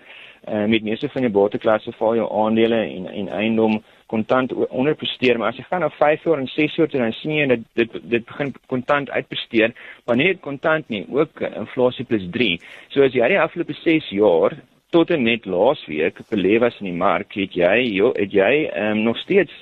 uh, 0.48 0.66
met 0.66 0.84
meeste 0.84 1.10
van 1.10 1.22
jou 1.22 1.32
bateklasse 1.32 1.92
val 1.98 2.16
jou 2.16 2.28
aandele 2.46 2.82
en 2.84 3.08
en 3.08 3.28
eiendom 3.42 3.80
kontant 4.10 4.54
onderpresteer, 4.70 5.38
maar 5.38 5.54
as 5.54 5.60
jy 5.60 5.68
gaan 5.70 5.84
na 5.86 5.92
5 5.94 6.26
jaar 6.26 6.42
en 6.42 6.50
6 6.50 6.76
jaar 6.80 6.90
toe 6.90 7.02
dan 7.02 7.14
sien 7.20 7.36
jy 7.36 7.46
dat 7.52 7.66
dit 7.78 7.98
dit 8.16 8.26
begin 8.26 8.54
kontant 8.72 9.12
uitpresteer, 9.14 9.76
maar 10.06 10.18
nie 10.18 10.32
net 10.32 10.42
kontant 10.42 10.90
nie, 10.90 11.06
ook 11.14 11.44
inflasie 11.50 12.06
plus 12.10 12.26
3. 12.34 12.58
So 12.90 13.06
as 13.06 13.14
jy 13.14 13.30
die 13.30 13.42
afgelope 13.42 13.78
6 13.84 14.10
jaar 14.18 14.58
tot 14.90 15.12
en 15.14 15.22
met 15.24 15.46
laasweek 15.46 16.24
belê 16.32 16.58
was 16.62 16.78
in 16.82 16.90
die 16.90 16.98
mark, 16.98 17.36
het 17.38 17.54
jy 17.54 17.76
jo, 17.94 18.10
het 18.18 18.34
jy 18.34 18.54
um, 18.74 19.04
nog 19.06 19.20
steeds 19.22 19.54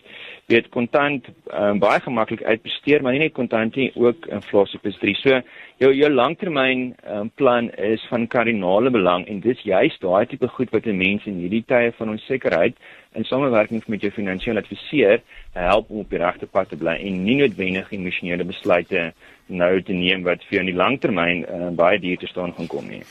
weet 0.47 0.69
kontant 0.71 1.25
um, 1.51 1.79
baie 1.83 1.99
gemaklik 1.99 2.41
uitbesteed 2.47 3.03
maar 3.03 3.15
nie 3.15 3.25
net 3.25 3.33
kontant 3.35 3.75
nie 3.75 3.89
ook 3.99 4.29
inflasie 4.31 4.79
plus 4.79 4.95
3. 5.01 5.15
So 5.19 5.39
jou 5.83 5.89
jou 5.91 6.09
langtermyn 6.13 6.93
um, 7.11 7.31
plan 7.35 7.67
is 7.75 8.05
van 8.07 8.29
kardinale 8.31 8.91
belang 8.95 9.25
en 9.27 9.41
dis 9.43 9.65
juist 9.67 9.99
daai 10.03 10.25
tipe 10.31 10.47
goed 10.55 10.71
wat 10.71 10.87
'n 10.87 10.95
mens 10.97 11.25
in 11.27 11.41
hierdie 11.43 11.65
tye 11.67 11.91
van 11.97 12.15
onsekerheid 12.15 12.79
in 13.15 13.27
samewerking 13.27 13.83
met 13.87 14.01
jou 14.01 14.11
finansiële 14.11 14.63
adviseur 14.63 15.19
help 15.53 15.89
om 15.89 15.99
op 15.99 16.09
die 16.09 16.23
regte 16.23 16.47
pad 16.47 16.69
te 16.69 16.77
bly 16.77 16.95
en 16.95 17.23
nie 17.23 17.35
noodwendig 17.41 17.91
emosionele 17.91 18.43
besluite 18.43 19.11
nou 19.47 19.81
te 19.81 19.93
neem 19.93 20.23
wat 20.23 20.39
vir 20.47 20.59
jou 20.59 20.63
in 20.63 20.71
die 20.71 20.83
langtermyn 20.83 21.43
uh, 21.43 21.69
baie 21.75 21.99
duur 21.99 22.17
te 22.17 22.27
staan 22.27 22.53
gaan 22.53 22.67
kom 22.67 22.87
nie. 22.87 23.03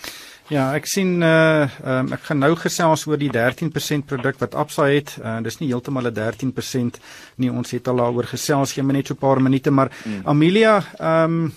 Ja, 0.48 0.68
ek 0.78 0.86
sien 0.86 1.22
uh 1.26 1.66
um, 1.82 2.12
ek 2.14 2.28
gaan 2.28 2.38
nou 2.38 2.52
gesels 2.54 3.06
oor 3.10 3.18
die 3.18 3.32
13% 3.34 4.06
produk 4.06 4.38
wat 4.38 4.54
Absa 4.54 4.86
het. 4.86 5.16
Uh 5.18 5.40
dis 5.42 5.58
nie 5.58 5.72
heeltemal 5.72 6.06
'n 6.06 6.14
13% 6.14 7.00
nie. 7.36 7.50
Ons 7.50 7.70
het 7.74 7.88
al 7.88 7.96
daaroor 7.96 8.30
gesels, 8.30 8.72
gee 8.72 8.82
my 8.82 8.92
net 8.92 9.08
so 9.08 9.14
'n 9.14 9.18
paar 9.18 9.42
minute, 9.42 9.70
maar 9.70 9.90
hmm. 10.04 10.22
Amelia, 10.24 10.82
um 11.00 11.52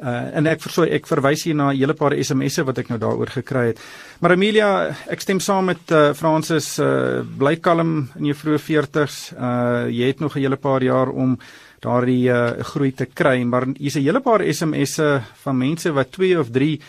Uh, 0.00 0.36
en 0.36 0.46
ek 0.48 0.62
versoek 0.64 0.88
ek 0.96 1.06
verwys 1.06 1.44
hier 1.44 1.54
na 1.54 1.70
'n 1.70 1.76
hele 1.76 1.94
paar 1.94 2.16
SMS'e 2.16 2.64
wat 2.64 2.78
ek 2.78 2.88
nou 2.88 2.98
daaroor 2.98 3.28
gekry 3.28 3.66
het. 3.66 3.78
Maar 4.20 4.32
Amelia, 4.32 4.96
ek 5.06 5.20
stem 5.20 5.40
saam 5.40 5.66
met 5.66 5.90
uh, 5.92 6.14
Francis, 6.14 6.78
uh, 6.78 7.20
bly 7.22 7.56
kalm 7.56 8.08
in 8.16 8.24
jou 8.24 8.34
vroeë 8.34 8.58
40's. 8.58 9.32
Uh 9.36 9.86
jy 9.92 10.06
het 10.06 10.20
nog 10.20 10.36
'n 10.36 10.40
hele 10.40 10.56
paar 10.56 10.82
jaar 10.82 11.08
om 11.12 11.38
daardie 11.80 12.28
uh, 12.32 12.64
groei 12.64 12.92
te 12.92 13.06
kry, 13.06 13.42
maar 13.44 13.66
hier's 13.76 13.96
'n 13.96 14.02
hele 14.02 14.20
paar 14.20 14.40
SMS'e 14.40 15.22
van 15.42 15.58
mense 15.58 15.92
wat 15.92 16.12
2 16.12 16.38
of 16.38 16.50
3 16.50 16.80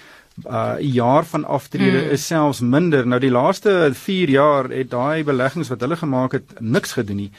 uh 0.43 0.75
jaar 0.79 1.25
van 1.25 1.45
aftrede 1.45 1.99
hmm. 1.99 2.11
is 2.11 2.25
selfs 2.27 2.59
minder. 2.59 3.07
Nou 3.07 3.19
die 3.19 3.31
laaste 3.31 3.91
4 3.93 4.29
jaar 4.29 4.69
het 4.69 4.89
daai 4.91 5.23
beleggings 5.23 5.69
wat 5.71 5.81
hulle 5.81 5.95
gemaak 5.95 6.31
het 6.31 6.59
niks 6.59 6.97
gedoen 6.97 7.23
nie. 7.25 7.31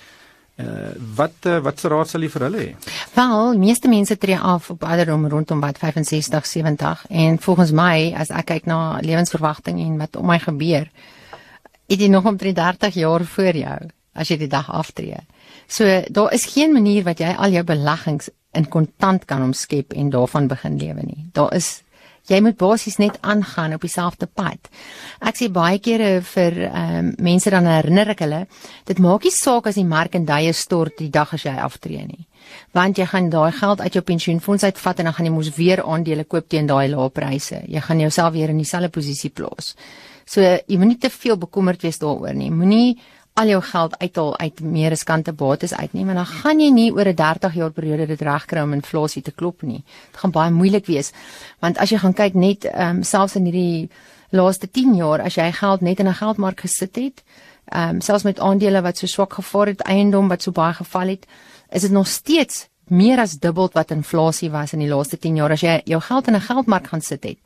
Uh, 0.56 0.94
wat 1.14 1.44
uh, 1.44 1.58
wat 1.60 1.80
se 1.80 1.88
raad 1.92 2.08
sal 2.08 2.22
jy 2.24 2.30
vir 2.32 2.42
hulle 2.46 2.60
hê? 2.62 2.68
Wel, 3.12 3.58
meeste 3.60 3.90
mense 3.92 4.16
tree 4.16 4.38
af 4.40 4.70
op 4.72 4.86
ouderdom 4.88 5.26
rondom 5.28 5.60
wat 5.60 5.76
65, 5.78 6.46
70 6.48 7.02
en 7.10 7.36
volgens 7.44 7.74
my 7.76 8.14
as 8.16 8.32
ek 8.32 8.48
kyk 8.54 8.70
na 8.70 8.96
lewensverwagting 9.04 9.82
en 9.84 9.98
wat 10.00 10.16
om 10.16 10.24
my 10.24 10.38
gebeur, 10.40 10.88
het 11.92 12.00
jy 12.00 12.08
nog 12.08 12.24
omtrent 12.24 12.56
30 12.56 12.96
jaar 12.96 13.26
voor 13.36 13.60
jou 13.60 13.78
as 14.16 14.32
jy 14.32 14.40
die 14.46 14.48
dag 14.48 14.72
aftree. 14.72 15.20
So 15.68 15.84
daar 16.08 16.32
is 16.32 16.48
geen 16.54 16.72
manier 16.72 17.04
wat 17.04 17.20
jy 17.20 17.34
al 17.36 17.52
jou 17.52 17.64
beleggings 17.68 18.32
in 18.56 18.64
kontant 18.72 19.28
kan 19.28 19.44
omskep 19.44 19.92
en 19.92 20.08
daarvan 20.10 20.48
begin 20.48 20.80
lewe 20.80 21.04
nie. 21.04 21.28
Daar 21.36 21.52
is 21.52 21.82
jy 22.30 22.40
moet 22.42 22.56
basies 22.58 22.98
net 22.98 23.18
aangaan 23.20 23.76
op 23.76 23.84
dieselfde 23.84 24.26
pad. 24.26 24.70
Ek 25.20 25.38
sê 25.38 25.48
baie 25.52 25.78
kere 25.82 26.20
vir 26.34 26.58
ehm 26.68 26.96
um, 26.98 27.12
mense 27.26 27.50
dan 27.50 27.68
herinner 27.70 28.14
ek 28.14 28.24
hulle, 28.24 28.46
dit 28.86 28.98
maak 29.02 29.24
nie 29.24 29.34
saak 29.34 29.68
as 29.70 29.78
die 29.78 29.86
mark 29.86 30.14
en 30.14 30.26
duie 30.28 30.52
stort 30.52 30.98
die 30.98 31.10
dag 31.10 31.32
as 31.34 31.46
jy 31.46 31.54
aftree 31.54 32.06
nie. 32.06 32.26
Want 32.74 32.98
jy 32.98 33.06
gaan 33.10 33.30
daai 33.30 33.52
geld 33.52 33.80
uit 33.80 33.94
jou 33.94 34.02
pensioenfonds 34.06 34.64
uitvat 34.64 35.00
en 35.00 35.10
dan 35.10 35.14
gaan 35.14 35.26
jy 35.26 35.32
mos 35.34 35.54
weer 35.56 35.82
aandele 35.82 36.24
koop 36.24 36.48
teen 36.48 36.66
daai 36.66 36.88
lae 36.92 37.10
pryse. 37.10 37.62
Jy 37.66 37.80
gaan 37.80 38.00
jouself 38.00 38.34
weer 38.34 38.50
in 38.50 38.58
dieselfde 38.62 38.92
posisie 38.94 39.30
plaas. 39.30 39.74
So 40.26 40.42
jy 40.42 40.78
moenie 40.78 40.98
te 40.98 41.10
veel 41.10 41.38
bekommerd 41.38 41.82
wees 41.86 42.00
daaroor 42.02 42.34
nie. 42.34 42.50
Moenie 42.50 42.98
al 43.36 43.50
jou 43.52 43.60
geld 43.62 43.98
uithaal 44.00 44.38
uit 44.38 44.60
meer 44.60 44.88
riskante 44.94 45.32
bates 45.32 45.74
uit 45.74 45.92
nie, 45.92 46.04
want 46.04 46.16
dan 46.16 46.26
gaan 46.26 46.60
jy 46.60 46.70
nie 46.72 46.90
oor 46.92 47.08
'n 47.08 47.14
30 47.14 47.54
jaar 47.54 47.70
periode 47.70 48.06
dit 48.06 48.20
regkry 48.20 48.60
om 48.60 48.72
inflasie 48.72 49.22
te 49.22 49.32
klop 49.32 49.62
nie. 49.62 49.84
Dit 50.10 50.20
gaan 50.20 50.30
baie 50.30 50.50
moeilik 50.50 50.86
wees. 50.86 51.12
Want 51.60 51.78
as 51.78 51.90
jy 51.90 51.98
gaan 51.98 52.14
kyk 52.14 52.34
net 52.34 52.64
ehm 52.64 52.96
um, 52.96 53.02
selfs 53.02 53.36
in 53.36 53.44
hierdie 53.44 53.88
laaste 54.30 54.70
10 54.70 54.94
jaar 54.96 55.20
as 55.20 55.34
jy 55.34 55.52
geld 55.52 55.80
net 55.80 56.00
in 56.00 56.08
'n 56.08 56.14
geldmark 56.14 56.60
gesit 56.60 56.96
het, 56.96 57.22
ehm 57.72 57.88
um, 57.88 58.00
selfs 58.00 58.24
met 58.24 58.40
aandele 58.40 58.82
wat 58.82 58.98
so 58.98 59.06
swak 59.06 59.32
gevaar 59.32 59.66
het, 59.66 59.80
eiendom 59.80 60.28
wat 60.28 60.42
so 60.42 60.50
baie 60.50 60.74
geval 60.74 61.08
het, 61.08 61.26
is 61.70 61.82
dit 61.82 61.90
nog 61.90 62.06
steeds 62.06 62.68
meer 62.88 63.18
as 63.18 63.38
dubbel 63.38 63.70
wat 63.72 63.90
inflasie 63.90 64.50
was 64.50 64.72
in 64.72 64.78
die 64.78 64.88
laaste 64.88 65.18
10 65.18 65.36
jaar 65.36 65.50
as 65.50 65.60
jy 65.60 65.80
jou 65.84 66.00
geld 66.00 66.28
in 66.28 66.34
'n 66.34 66.40
geldmark 66.40 66.86
gaan 66.86 67.00
sit 67.00 67.24
het 67.24 67.38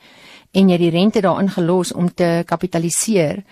en 0.53 0.69
jy 0.69 0.79
die 0.79 0.91
rente 0.91 1.21
daarin 1.21 1.51
gelos 1.51 1.93
om 1.93 2.15
te 2.15 2.43
kapitaliseer 2.47 3.43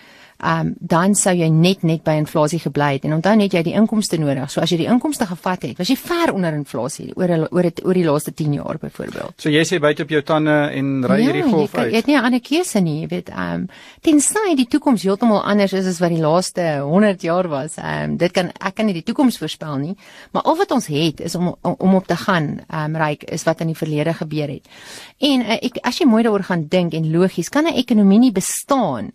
um, 0.45 0.75
dan 0.79 1.15
sou 1.19 1.35
jy 1.35 1.49
net 1.51 1.83
net 1.87 2.05
by 2.07 2.15
inflasie 2.21 2.61
gebly 2.63 2.93
het 2.97 3.07
en 3.09 3.17
onthou 3.19 3.35
net 3.39 3.55
jy 3.55 3.63
die 3.67 3.75
inkomste 3.79 4.19
nodig. 4.21 4.51
So 4.53 4.63
as 4.63 4.73
jy 4.73 4.81
die 4.83 4.89
inkomste 4.91 5.27
gevat 5.27 5.67
het, 5.67 5.79
was 5.79 5.91
jy 5.91 5.97
ver 5.99 6.33
onder 6.35 6.55
inflasie 6.55 7.11
oor 7.17 7.35
oor 7.49 7.67
het, 7.67 7.83
oor 7.85 7.99
die 7.99 8.05
laaste 8.07 8.33
10 8.37 8.59
jaar 8.59 8.79
byvoorbeeld. 8.81 9.35
So 9.41 9.51
jy 9.51 9.65
sê 9.69 9.81
byt 9.83 10.05
op 10.05 10.15
jou 10.15 10.23
tande 10.27 10.57
en 10.79 10.93
ry 11.09 11.19
ja, 11.21 11.29
hierdie 11.29 11.45
golf 11.49 11.75
uit. 11.75 11.91
Jy 11.93 12.03
het 12.03 12.11
nie 12.11 12.17
'n 12.17 12.25
ander 12.25 12.41
keuse 12.41 12.81
nie, 12.81 13.01
jy 13.03 13.09
weet. 13.09 13.29
Ehm 13.29 13.55
um, 13.55 13.69
tensy 14.03 14.55
die 14.57 14.69
toekoms 14.69 15.03
heeltemal 15.03 15.43
anders 15.43 15.73
is 15.73 15.87
as 15.87 16.01
wat 16.01 16.11
die 16.11 16.23
laaste 16.23 16.81
100 16.83 17.23
jaar 17.23 17.49
was. 17.49 17.77
Ehm 17.77 18.13
um, 18.13 18.17
dit 18.17 18.33
kan 18.33 18.53
ek 18.61 18.75
kan 18.75 18.87
nie 18.87 18.95
die 18.95 19.03
toekoms 19.05 19.39
voorspel 19.39 19.77
nie, 19.77 19.97
maar 20.33 20.43
al 20.43 20.57
wat 20.57 20.71
ons 20.71 20.87
het 20.87 21.21
is 21.21 21.35
om 21.35 21.57
om, 21.63 21.75
om 21.79 21.95
op 21.95 22.07
te 22.07 22.17
gaan 22.17 22.61
ehm 22.69 22.95
um, 22.95 22.97
ryk 22.97 23.25
is 23.25 23.45
wat 23.45 23.61
in 23.61 23.67
die 23.67 23.77
verlede 23.77 24.15
gebeur 24.15 24.49
het. 24.49 24.69
En 25.19 25.41
uh, 25.41 25.59
ek 25.63 25.79
as 25.83 25.99
jy 25.99 26.07
mooi 26.07 26.23
daaroor 26.23 26.43
gaan 26.43 26.69
dink 26.69 26.93
en 26.95 27.11
logies, 27.11 27.49
kan 27.49 27.65
'n 27.65 27.75
ekonomie 27.75 28.19
nie 28.19 28.33
bestaan 28.33 29.13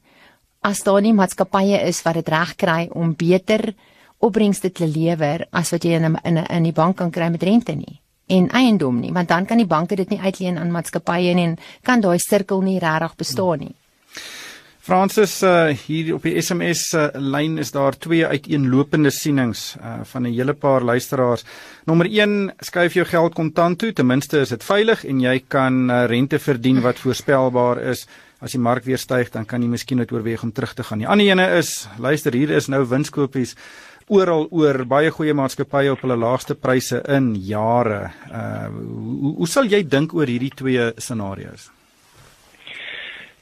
as 0.63 0.83
daar 0.83 1.01
nie 1.01 1.13
maatskappye 1.13 1.81
is 1.87 2.01
wat 2.05 2.15
dit 2.19 2.29
reg 2.29 2.55
kry 2.55 2.87
om 2.91 3.15
beter 3.15 3.73
opbrengste 4.23 4.71
te 4.71 4.87
lewer 4.87 5.47
as 5.51 5.71
wat 5.71 5.83
jy 5.83 5.99
in 5.99 6.05
'n 6.05 6.19
in 6.23 6.37
in 6.37 6.63
die 6.63 6.71
bank 6.71 6.97
kan 6.97 7.11
kry 7.11 7.29
met 7.29 7.43
rente 7.43 7.75
nie 7.75 7.99
en 8.27 8.49
eiendom 8.49 8.99
nie 8.99 9.11
want 9.11 9.27
dan 9.27 9.45
kan 9.45 9.57
die 9.57 9.67
banke 9.67 9.95
dit 9.95 10.09
nie 10.09 10.19
uitleen 10.19 10.57
aan 10.57 10.71
maatskappye 10.71 11.35
en 11.35 11.57
kan 11.83 12.01
daai 12.01 12.19
sirkel 12.19 12.61
nie 12.61 12.79
regtig 12.79 13.15
bestaan 13.15 13.59
nie. 13.59 13.75
Fransis 14.83 15.37
uh, 15.47 15.69
hier 15.85 16.09
op 16.17 16.25
die 16.27 16.33
SMS 16.43 16.89
uh, 16.99 17.05
lyn 17.15 17.53
is 17.61 17.69
daar 17.71 17.95
twee 17.95 18.25
uiteenlopende 18.27 19.13
sienings 19.15 19.77
uh, 19.79 20.01
van 20.03 20.25
'n 20.27 20.33
hele 20.35 20.53
paar 20.53 20.83
luisteraars. 20.83 21.45
Nommer 21.85 22.09
1, 22.11 22.51
skuif 22.59 22.93
jou 22.93 23.05
geld 23.05 23.33
kontant 23.33 23.79
toe, 23.79 23.93
ten 23.93 24.05
minste 24.05 24.41
is 24.43 24.49
dit 24.49 24.63
veilig 24.63 25.05
en 25.05 25.21
jy 25.21 25.39
kan 25.47 25.89
uh, 25.89 26.03
rente 26.11 26.39
verdien 26.39 26.81
wat 26.83 26.99
voorspelbaar 26.99 27.79
is 27.79 28.03
as 28.41 28.51
die 28.51 28.59
mark 28.59 28.83
weer 28.83 28.99
styg, 28.99 29.31
dan 29.31 29.45
kan 29.45 29.61
jy 29.61 29.69
miskien 29.71 29.97
net 29.97 30.11
oorweeg 30.11 30.43
om 30.43 30.51
terug 30.51 30.73
te 30.73 30.83
gaan. 30.83 30.99
Die 30.99 31.07
ander 31.07 31.27
ene 31.31 31.47
is, 31.57 31.87
luister, 31.97 32.33
hier 32.33 32.51
is 32.51 32.67
nou 32.67 32.83
winskoopies 32.83 33.55
oral 34.07 34.49
oor 34.51 34.83
baie 34.85 35.11
goeie 35.11 35.33
maatskappye 35.33 35.91
op 35.91 36.01
hulle 36.03 36.19
laagste 36.19 36.55
pryse 36.55 36.99
in 37.07 37.35
jare. 37.39 38.11
Uh 38.27 38.67
hoe, 38.67 39.35
hoe 39.37 39.47
sal 39.47 39.63
jy 39.63 39.87
dink 39.87 40.11
oor 40.13 40.27
hierdie 40.27 40.51
twee 40.51 40.91
scenario's? 40.97 41.71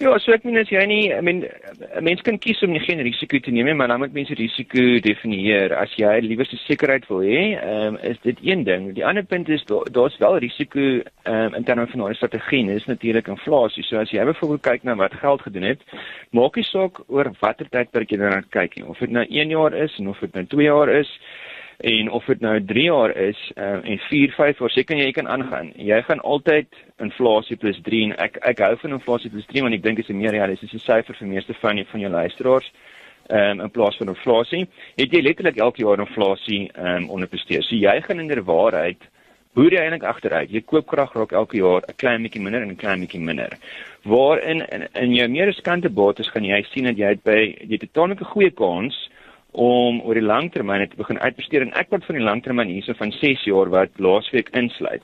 Ja, 0.02 0.16
so 0.18 0.34
ek 0.34 0.46
meen 0.48 0.58
as 0.58 0.70
jy 0.74 0.82
nie, 0.90 1.12
I 1.14 1.20
mean, 1.22 1.44
'n 1.46 2.04
mens 2.04 2.24
kan 2.26 2.40
kies 2.42 2.64
om 2.66 2.72
nie 2.74 2.82
geen 2.82 3.04
risiko 3.06 3.38
te 3.38 3.52
neem 3.52 3.68
nie, 3.70 3.76
maar 3.78 3.88
dan 3.88 4.00
moet 4.02 4.14
mense 4.14 4.34
risiko 4.34 4.98
definieer. 5.06 5.76
As 5.78 5.94
jy 5.94 6.10
liewer 6.26 6.46
se 6.46 6.58
sekerheid 6.58 7.06
wil 7.10 7.22
hê, 7.22 7.54
ehm 7.54 7.94
um, 7.94 7.98
is 8.02 8.18
dit 8.24 8.38
een 8.42 8.64
ding. 8.64 8.96
Die 8.96 9.06
ander 9.06 9.24
punt 9.24 9.50
is 9.50 9.64
daar's 9.66 10.18
wel 10.18 10.40
risiko 10.40 10.80
ehm 10.80 11.54
um, 11.54 11.54
in 11.54 11.64
terme 11.64 11.86
van 11.88 12.00
daai 12.00 12.16
strategie, 12.16 12.66
dis 12.66 12.88
natuurlik 12.90 13.28
inflasie. 13.28 13.84
So 13.84 14.00
as 14.00 14.10
jy 14.10 14.26
byvoorbeeld 14.26 14.62
kyk 14.62 14.84
na 14.84 14.96
wat 14.96 15.14
geld 15.14 15.42
gedoen 15.42 15.70
het, 15.70 15.82
maak 16.32 16.56
nie 16.56 16.66
saak 16.66 17.04
oor 17.08 17.30
watter 17.40 17.70
tydperk 17.70 18.10
jy 18.10 18.18
daarna 18.18 18.42
kyk 18.50 18.76
nie. 18.76 18.86
Of 18.86 18.98
dit 18.98 19.10
nou 19.10 19.26
1 19.30 19.50
jaar 19.50 19.74
is 19.74 20.00
en 20.00 20.08
of 20.08 20.20
dit 20.20 20.34
nou 20.34 20.46
2 20.46 20.66
jaar 20.66 20.90
is 20.90 21.20
en 21.82 22.12
of 22.12 22.26
dit 22.26 22.40
nou 22.40 22.64
3 22.66 22.84
jaar 22.84 23.16
is 23.18 23.52
uh, 23.56 23.80
en 23.84 23.98
4, 23.98 24.32
5 24.32 24.60
jaar 24.60 24.70
seker 24.70 24.98
jy 24.98 25.12
kan 25.12 25.28
aangaan. 25.28 25.72
Jy 25.76 26.02
gaan 26.06 26.20
altyd 26.20 26.68
inflasie 27.02 27.58
plus 27.58 27.80
3 27.82 28.02
en 28.04 28.16
ek 28.18 28.38
ek 28.54 28.62
hou 28.66 28.76
van 28.84 28.98
inflasie 28.98 29.32
plus 29.34 29.48
3 29.50 29.66
want 29.66 29.78
ek 29.78 29.84
dink 29.84 29.98
dit 29.98 30.06
is 30.06 30.14
'n 30.14 30.20
meer 30.22 30.36
realistiese 30.38 30.80
syfer 30.80 31.18
vir 31.18 31.28
meeste 31.28 31.54
van 31.54 31.76
die, 31.76 31.86
van 31.86 32.00
jou 32.00 32.12
luisteraars. 32.12 32.72
Ehm 33.30 33.60
um, 33.60 33.62
in 33.66 33.72
plaas 33.72 33.98
van 33.98 34.14
inflasie, 34.14 34.68
het 34.96 35.12
jy 35.12 35.22
letterlik 35.22 35.58
elke 35.58 35.82
jaar 35.82 36.00
inflasie 36.00 36.70
ehm 36.74 37.04
um, 37.04 37.10
onderpresteer. 37.10 37.64
So 37.64 37.76
jy 37.76 38.02
gaan 38.02 38.20
in 38.20 38.28
der 38.28 38.44
waarheid 38.44 39.02
boer 39.54 39.74
jy 39.74 39.82
eintlik 39.82 40.04
agteruit. 40.08 40.52
Jy 40.52 40.62
koopkrag 40.62 41.14
raak 41.16 41.32
elke 41.32 41.58
jaar 41.58 41.82
'n 41.88 41.98
klein 41.98 42.22
bietjie 42.22 42.42
minder 42.42 42.62
en 42.62 42.72
'n 42.72 42.76
klein 42.76 43.00
bietjie 43.00 43.20
minder. 43.20 43.58
Waarin 44.04 44.62
in, 44.70 44.88
in 44.94 45.14
jou 45.14 45.28
meer 45.28 45.46
riskante 45.46 45.90
bates 45.90 46.30
gaan 46.30 46.46
jy 46.46 46.64
sien 46.72 46.84
dat 46.84 46.98
jy 46.98 47.08
het 47.08 47.24
by 47.24 47.40
jy 47.42 47.74
het 47.74 47.84
'n 47.84 47.94
tamelike 47.94 48.26
goeie 48.26 48.52
kans 48.52 49.10
om 49.52 50.00
oor 50.08 50.16
die 50.16 50.24
langtermyn 50.24 50.88
te 50.90 50.96
begin 50.96 51.20
uitbesteed 51.20 51.66
en 51.66 51.74
ek 51.80 51.90
praat 51.92 52.06
van 52.08 52.16
die 52.16 52.24
langtermyn 52.24 52.72
hierso 52.72 52.96
van 52.96 53.12
6 53.12 53.44
jaar 53.50 53.72
wat 53.74 54.00
laasweek 54.00 54.50
insluit. 54.56 55.04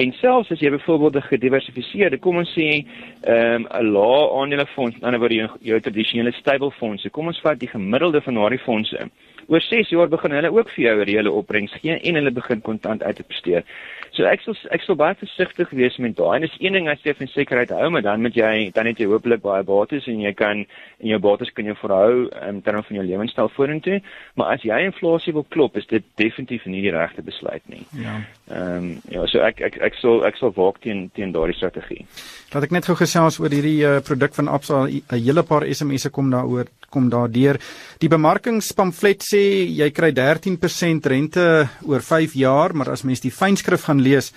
En 0.00 0.14
selfs 0.20 0.52
as 0.54 0.60
jy 0.60 0.70
byvoorbeeld 0.70 1.16
'n 1.16 1.28
gediversifiseerde, 1.28 2.18
kom 2.18 2.36
ons 2.36 2.54
sê, 2.56 2.86
ehm 3.22 3.66
um, 3.66 3.68
'n 3.68 3.92
lae 3.92 4.40
aandelefonds, 4.40 4.94
aan 5.02 5.12
die 5.12 5.20
ander 5.20 5.32
jou, 5.32 5.48
jou 5.60 5.80
tradisionele 5.80 6.32
stapelfondse, 6.32 7.10
kom 7.10 7.26
ons 7.26 7.40
vat 7.40 7.58
die 7.58 7.68
gemiddelde 7.68 8.20
van 8.20 8.34
daardie 8.34 8.64
fondse. 8.64 9.10
Oor 9.52 9.60
6 9.60 9.90
jaar 9.92 10.08
begin 10.08 10.32
hulle 10.32 10.48
ook 10.52 10.70
vir 10.72 10.84
jou 10.84 10.94
'n 11.00 11.04
reële 11.04 11.30
opbrengs 11.30 11.72
gee 11.80 11.98
en 12.00 12.14
hulle 12.14 12.30
begin 12.30 12.60
kontant 12.60 13.02
uit 13.02 13.16
te 13.16 13.24
besteed. 13.28 13.64
So 14.12 14.24
ek 14.24 14.40
sal 14.44 14.56
ek 14.70 14.82
sal 14.84 14.96
baie 15.00 15.14
versigtig 15.16 15.70
wees 15.76 15.96
met 15.96 16.16
daai. 16.16 16.36
En 16.36 16.44
dis 16.44 16.56
een 16.60 16.72
ding 16.72 16.88
as 16.88 17.00
jy 17.04 17.14
van 17.16 17.28
sekerheid 17.32 17.70
hou, 17.70 17.90
maar 17.90 18.02
dan 18.02 18.20
moet 18.20 18.34
jy 18.36 18.70
dan 18.74 18.86
het 18.86 18.98
jy 19.00 19.06
hopelik 19.08 19.40
baie 19.40 19.62
bates 19.62 20.06
en 20.06 20.20
jy 20.20 20.32
kan 20.32 20.64
en 21.00 21.08
jou 21.08 21.18
bates 21.18 21.52
kan 21.56 21.64
jy 21.64 21.74
verhou 21.74 22.28
in 22.48 22.60
terme 22.62 22.82
van 22.82 22.96
jou 22.96 23.06
lewenstyl 23.06 23.48
vorentoe. 23.48 24.00
Maar 24.36 24.52
as 24.54 24.62
jy 24.62 24.82
inflasie 24.84 25.32
wil 25.32 25.46
klop, 25.48 25.76
is 25.76 25.86
dit 25.86 26.04
definitief 26.16 26.66
nie 26.66 26.82
die 26.82 26.92
regte 26.92 27.22
besluit 27.22 27.62
nie. 27.66 27.86
Ja. 27.92 28.20
Ehm 28.50 28.76
um, 28.76 29.00
ja, 29.08 29.26
so 29.26 29.40
ek 29.40 29.60
ek 29.60 29.80
ek 29.80 29.94
sal 29.94 30.24
ek 30.28 30.36
sal 30.36 30.52
waak 30.56 30.80
teen 30.80 31.10
teen 31.14 31.32
daardie 31.32 31.56
strategie. 31.56 32.04
Laat 32.52 32.64
ek 32.64 32.76
net 32.76 32.84
gou 32.84 32.96
gesels 32.96 33.40
oor 33.40 33.52
hierdie 33.52 33.80
uh, 33.84 34.00
produk 34.00 34.34
van 34.34 34.48
Absa. 34.48 34.86
'n 34.86 35.24
Hele 35.24 35.42
paar 35.42 35.64
SMS'e 35.64 36.10
kom 36.10 36.30
daaroor 36.30 36.68
kom 36.92 37.08
daardeur. 37.12 37.58
Die 37.98 38.10
bemarkingspamflet 38.12 39.24
sê 39.24 39.42
jy 39.66 39.88
kry 39.90 40.12
13% 40.12 41.08
rente 41.08 41.46
oor 41.88 42.04
5 42.04 42.36
jaar, 42.38 42.76
maar 42.76 42.92
as 42.92 43.06
mens 43.08 43.24
die 43.24 43.32
fynskrif 43.34 43.88
gaan 43.88 44.04
lees, 44.04 44.32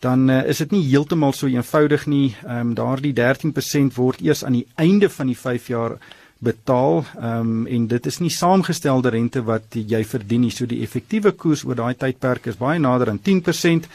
dan 0.00 0.30
uh, 0.32 0.40
is 0.48 0.62
dit 0.64 0.72
nie 0.72 0.86
heeltemal 0.88 1.34
so 1.36 1.48
eenvoudig 1.50 2.06
nie. 2.08 2.30
Ehm 2.46 2.72
um, 2.72 2.74
daardie 2.74 3.12
13% 3.16 3.96
word 3.96 4.22
eers 4.24 4.44
aan 4.44 4.56
die 4.56 4.66
einde 4.80 5.10
van 5.12 5.28
die 5.28 5.36
5 5.36 5.68
jaar 5.68 5.98
betaal 6.40 7.04
um, 7.20 7.66
en 7.66 7.86
dit 7.86 8.06
is 8.08 8.18
nie 8.20 8.30
saamgestelde 8.32 9.12
rente 9.12 9.42
wat 9.44 9.76
jy 9.76 10.00
verdien 10.08 10.46
nie. 10.46 10.54
So 10.54 10.66
die 10.66 10.80
effektiewe 10.86 11.34
koers 11.36 11.66
oor 11.68 11.76
daai 11.76 11.94
tydperk 12.00 12.48
is 12.48 12.56
baie 12.60 12.80
nader 12.80 13.12
aan 13.12 13.20
10% 13.20 13.90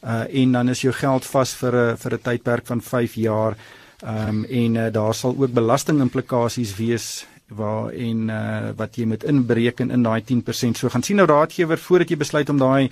uh 0.00 0.24
en 0.40 0.52
dan 0.56 0.72
is 0.72 0.80
jou 0.80 0.94
geld 0.96 1.26
vas 1.28 1.50
vir 1.60 1.74
'n 1.76 1.96
vir 1.96 2.14
'n 2.14 2.22
tydperk 2.24 2.66
van 2.66 2.80
5 2.80 3.14
jaar. 3.14 3.56
Ehm 4.02 4.28
um, 4.28 4.44
en 4.44 4.76
uh, 4.76 4.92
daar 4.92 5.14
sal 5.14 5.36
ook 5.36 5.52
belastingimplikasies 5.52 6.76
wees 6.76 7.26
waar 7.56 7.90
en 7.92 8.28
uh, 8.28 8.70
wat 8.76 8.96
jy 8.96 9.06
moet 9.10 9.24
inbereken 9.24 9.90
in 9.90 10.02
daai 10.06 10.22
10%. 10.22 10.78
So 10.78 10.88
gaan 10.88 11.02
sien 11.02 11.16
nou 11.16 11.26
raadgewer 11.28 11.78
voordat 11.78 12.10
jy 12.10 12.16
besluit 12.16 12.48
om 12.48 12.58
daai 12.58 12.90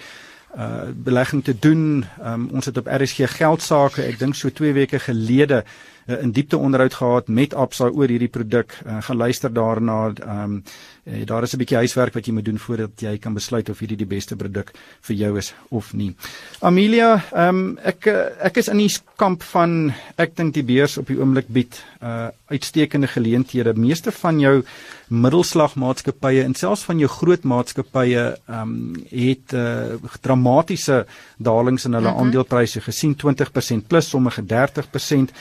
uh 0.57 0.88
belegging 0.95 1.45
te 1.45 1.53
doen. 1.53 2.05
Um, 2.25 2.49
ons 2.57 2.67
het 2.67 2.77
op 2.81 2.87
RSG 2.88 3.29
geld 3.37 3.62
sake, 3.62 4.03
ek 4.03 4.19
dink 4.19 4.35
so 4.35 4.49
2 4.49 4.73
weke 4.73 4.99
gelede 4.99 5.62
uh, 6.09 6.23
in 6.23 6.33
diepte 6.33 6.57
onderhoud 6.57 6.95
gehad 6.95 7.29
met 7.29 7.55
Absa 7.55 7.88
oor 7.88 8.09
hierdie 8.09 8.33
produk. 8.33 8.75
Uh, 8.87 9.03
gaan 9.05 9.17
luister 9.17 9.53
daarna. 9.53 10.12
Ehm 10.15 10.43
um, 10.43 10.62
uh, 11.05 11.25
daar 11.27 11.43
is 11.43 11.55
'n 11.55 11.59
bietjie 11.59 11.77
huiswerk 11.77 12.15
wat 12.15 12.27
jy 12.27 12.33
moet 12.33 12.45
doen 12.45 12.59
voordat 12.59 13.00
jy 13.00 13.19
kan 13.19 13.35
besluit 13.35 13.69
of 13.69 13.79
hierdie 13.79 13.97
die 13.97 14.07
beste 14.07 14.37
produk 14.37 14.73
vir 15.00 15.17
jou 15.17 15.38
is 15.38 15.55
of 15.69 15.93
nie. 15.93 16.15
Amelia, 16.61 17.25
ehm 17.33 17.49
um, 17.49 17.79
ek 17.83 18.07
ek 18.41 18.57
is 18.57 18.69
in 18.69 18.77
die 18.77 18.97
kamp 19.17 19.43
van 19.43 19.93
ek 20.17 20.37
dink 20.37 20.55
die 20.55 20.62
beurs 20.62 20.99
op 20.99 21.07
die 21.07 21.19
oomblik 21.19 21.49
bied 21.49 21.83
uh 22.03 22.29
uitstekende 22.49 23.07
geleenthede. 23.07 23.75
Meeste 23.75 24.12
van 24.12 24.41
jou 24.41 24.62
middelslagmaatskappye 25.09 26.43
en 26.45 26.55
selfs 26.55 26.85
van 26.85 26.99
jou 26.99 27.09
groot 27.09 27.45
maatskappye 27.45 28.37
ehm 28.49 28.61
um, 28.61 28.95
het 29.11 29.53
uh 29.53 29.97
dramatiese 30.21 31.07
dalings 31.38 31.85
in 31.85 31.93
hulle 31.93 32.09
mm 32.09 32.15
-hmm. 32.15 32.25
aandelepryse 32.25 32.81
gesien 32.81 33.17
20% 33.17 33.87
plus 33.87 34.09
sommige 34.09 34.43
30% 34.43 35.33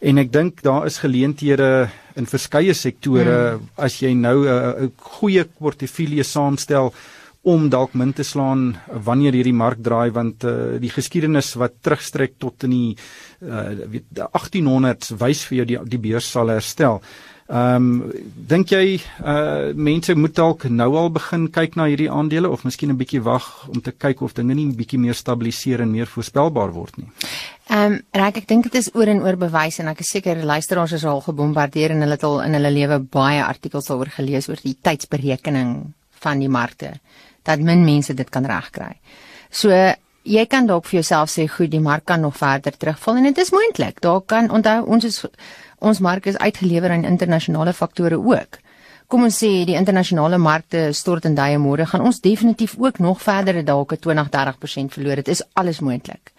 en 0.00 0.18
ek 0.18 0.32
dink 0.32 0.62
daar 0.62 0.86
is 0.86 0.98
geleenthede 1.00 1.88
in 2.16 2.26
verskeie 2.28 2.74
sektore 2.74 3.36
mm. 3.56 3.68
as 3.76 4.00
jy 4.02 4.14
nou 4.14 4.44
'n 4.44 4.48
uh, 4.48 4.88
goeie 5.18 5.44
portefeulje 5.44 6.24
saamstel 6.24 6.92
om 7.46 7.68
dalk 7.70 7.94
min 7.94 8.12
te 8.12 8.24
slaan 8.26 8.74
wanneer 8.90 9.32
hierdie 9.32 9.54
mark 9.54 9.78
draai 9.78 10.10
want 10.10 10.44
uh, 10.44 10.76
die 10.82 10.90
geskiedenis 10.90 11.54
wat 11.54 11.78
terugstrek 11.80 12.34
tot 12.42 12.66
in 12.66 12.74
die 12.74 12.96
uh, 13.40 13.70
weet 13.86 14.24
1800s 14.26 15.14
wys 15.20 15.44
vir 15.46 15.56
jou 15.58 15.66
die 15.72 15.78
die 15.96 16.02
beurs 16.08 16.30
sal 16.30 16.50
herstel. 16.50 17.00
Ehm 17.46 18.02
um, 18.02 18.12
dink 18.50 18.72
jy 18.74 18.96
uh 19.22 19.70
mense 19.74 20.14
moet 20.18 20.34
dalk 20.34 20.64
nou 20.66 20.88
al 20.98 21.12
begin 21.14 21.44
kyk 21.54 21.76
na 21.78 21.84
hierdie 21.86 22.08
aandele 22.10 22.50
of 22.50 22.64
miskien 22.66 22.90
'n 22.90 22.98
bietjie 22.98 23.22
wag 23.22 23.68
om 23.68 23.80
te 23.80 23.92
kyk 23.92 24.20
of 24.22 24.34
dinge 24.34 24.54
nie 24.54 24.66
bietjie 24.74 24.98
meer 24.98 25.14
stabiliseer 25.14 25.80
en 25.80 25.90
meer 25.90 26.06
voorspelbaar 26.06 26.72
word 26.72 26.96
nie? 26.98 27.06
Ehm 27.70 27.92
um, 27.92 28.00
reg 28.12 28.36
ek 28.36 28.48
dink 28.48 28.64
dit 28.64 28.74
is 28.74 28.90
oor 28.94 29.06
en 29.06 29.22
oor 29.22 29.36
bewys 29.36 29.78
en 29.78 29.88
ek 29.88 30.00
is 30.00 30.10
seker 30.10 30.42
luisteraars 30.42 30.92
is 30.92 31.04
al 31.04 31.20
gebombardeer 31.20 31.90
en 31.90 32.00
hulle 32.00 32.18
het 32.18 32.24
al 32.24 32.42
in 32.42 32.54
hulle 32.58 32.70
lewe 32.70 32.98
baie 32.98 33.44
artikels 33.44 33.86
daaroor 33.86 34.10
gelees 34.10 34.48
oor 34.48 34.58
die 34.62 34.76
tydsberekening 34.82 35.94
van 36.20 36.38
die 36.38 36.48
markte 36.48 36.98
dat 37.44 37.60
min 37.60 37.84
mense 37.84 38.14
dit 38.14 38.30
kan 38.30 38.44
regkry. 38.44 38.98
So 39.50 39.70
jy 40.26 40.46
kan 40.46 40.66
dalk 40.66 40.86
vir 40.86 40.98
jouself 41.00 41.30
sê 41.30 41.46
goed 41.46 41.70
die 41.70 41.80
mark 41.80 42.04
kan 42.04 42.20
nog 42.20 42.36
verder 42.36 42.74
terugval 42.76 43.16
en 43.16 43.30
dit 43.30 43.38
is 43.38 43.52
moontlik. 43.54 44.00
Daar 44.00 44.20
kan 44.20 44.50
onthou 44.50 44.82
ons 44.84 45.04
is 45.04 45.24
ons 45.78 45.98
mark 46.00 46.26
is 46.26 46.38
uitgelewer 46.38 46.90
aan 46.90 47.04
internasionale 47.04 47.72
faktore 47.72 48.18
ook. 48.18 48.60
Kom 49.06 49.22
ons 49.22 49.36
sê 49.38 49.62
die 49.62 49.76
internasionale 49.78 50.38
markte 50.38 50.88
stort 50.92 51.28
in 51.28 51.36
daai 51.38 51.58
môre 51.62 51.86
gaan 51.86 52.02
ons 52.08 52.18
definitief 52.20 52.74
ook 52.78 52.98
nog 52.98 53.20
verdere 53.22 53.62
dalk 53.62 53.94
20-30% 54.02 54.90
verloor. 54.96 55.22
Dit 55.22 55.28
is 55.28 55.42
alles 55.54 55.78
moontlik. 55.80 56.32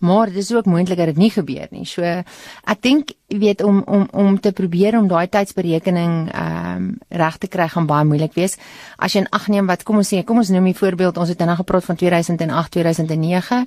Maar 0.00 0.26
dit 0.26 0.36
is 0.36 0.54
ook 0.54 0.64
moontlik 0.64 0.96
dat 0.98 1.06
dit 1.06 1.16
nie 1.16 1.30
gebeur 1.30 1.68
nie. 1.70 1.84
So 1.84 2.02
ek 2.02 2.80
dink 2.80 3.12
weet 3.28 3.62
om 3.62 3.82
om 3.86 4.08
om 4.12 4.40
te 4.40 4.52
probeer 4.52 4.96
om 4.98 5.08
daai 5.08 5.28
tydsberekening 5.28 6.32
ehm 6.32 6.76
um, 6.76 6.88
reg 7.08 7.36
te 7.38 7.48
kry 7.48 7.68
gaan 7.68 7.86
baie 7.86 8.04
moeilik 8.04 8.34
wees. 8.34 8.56
As 8.96 9.12
jy 9.12 9.24
in 9.24 9.30
ag 9.30 9.48
neem 9.48 9.66
wat 9.66 9.82
kom 9.82 9.96
ons 9.96 10.12
sê, 10.12 10.24
kom 10.24 10.36
ons 10.36 10.48
noem 10.48 10.68
'n 10.68 10.74
voorbeeld. 10.74 11.16
Ons 11.16 11.28
het 11.28 11.38
nou 11.38 11.56
gepraat 11.56 11.84
van 11.84 11.96
2008, 11.96 12.70
2009 12.70 13.66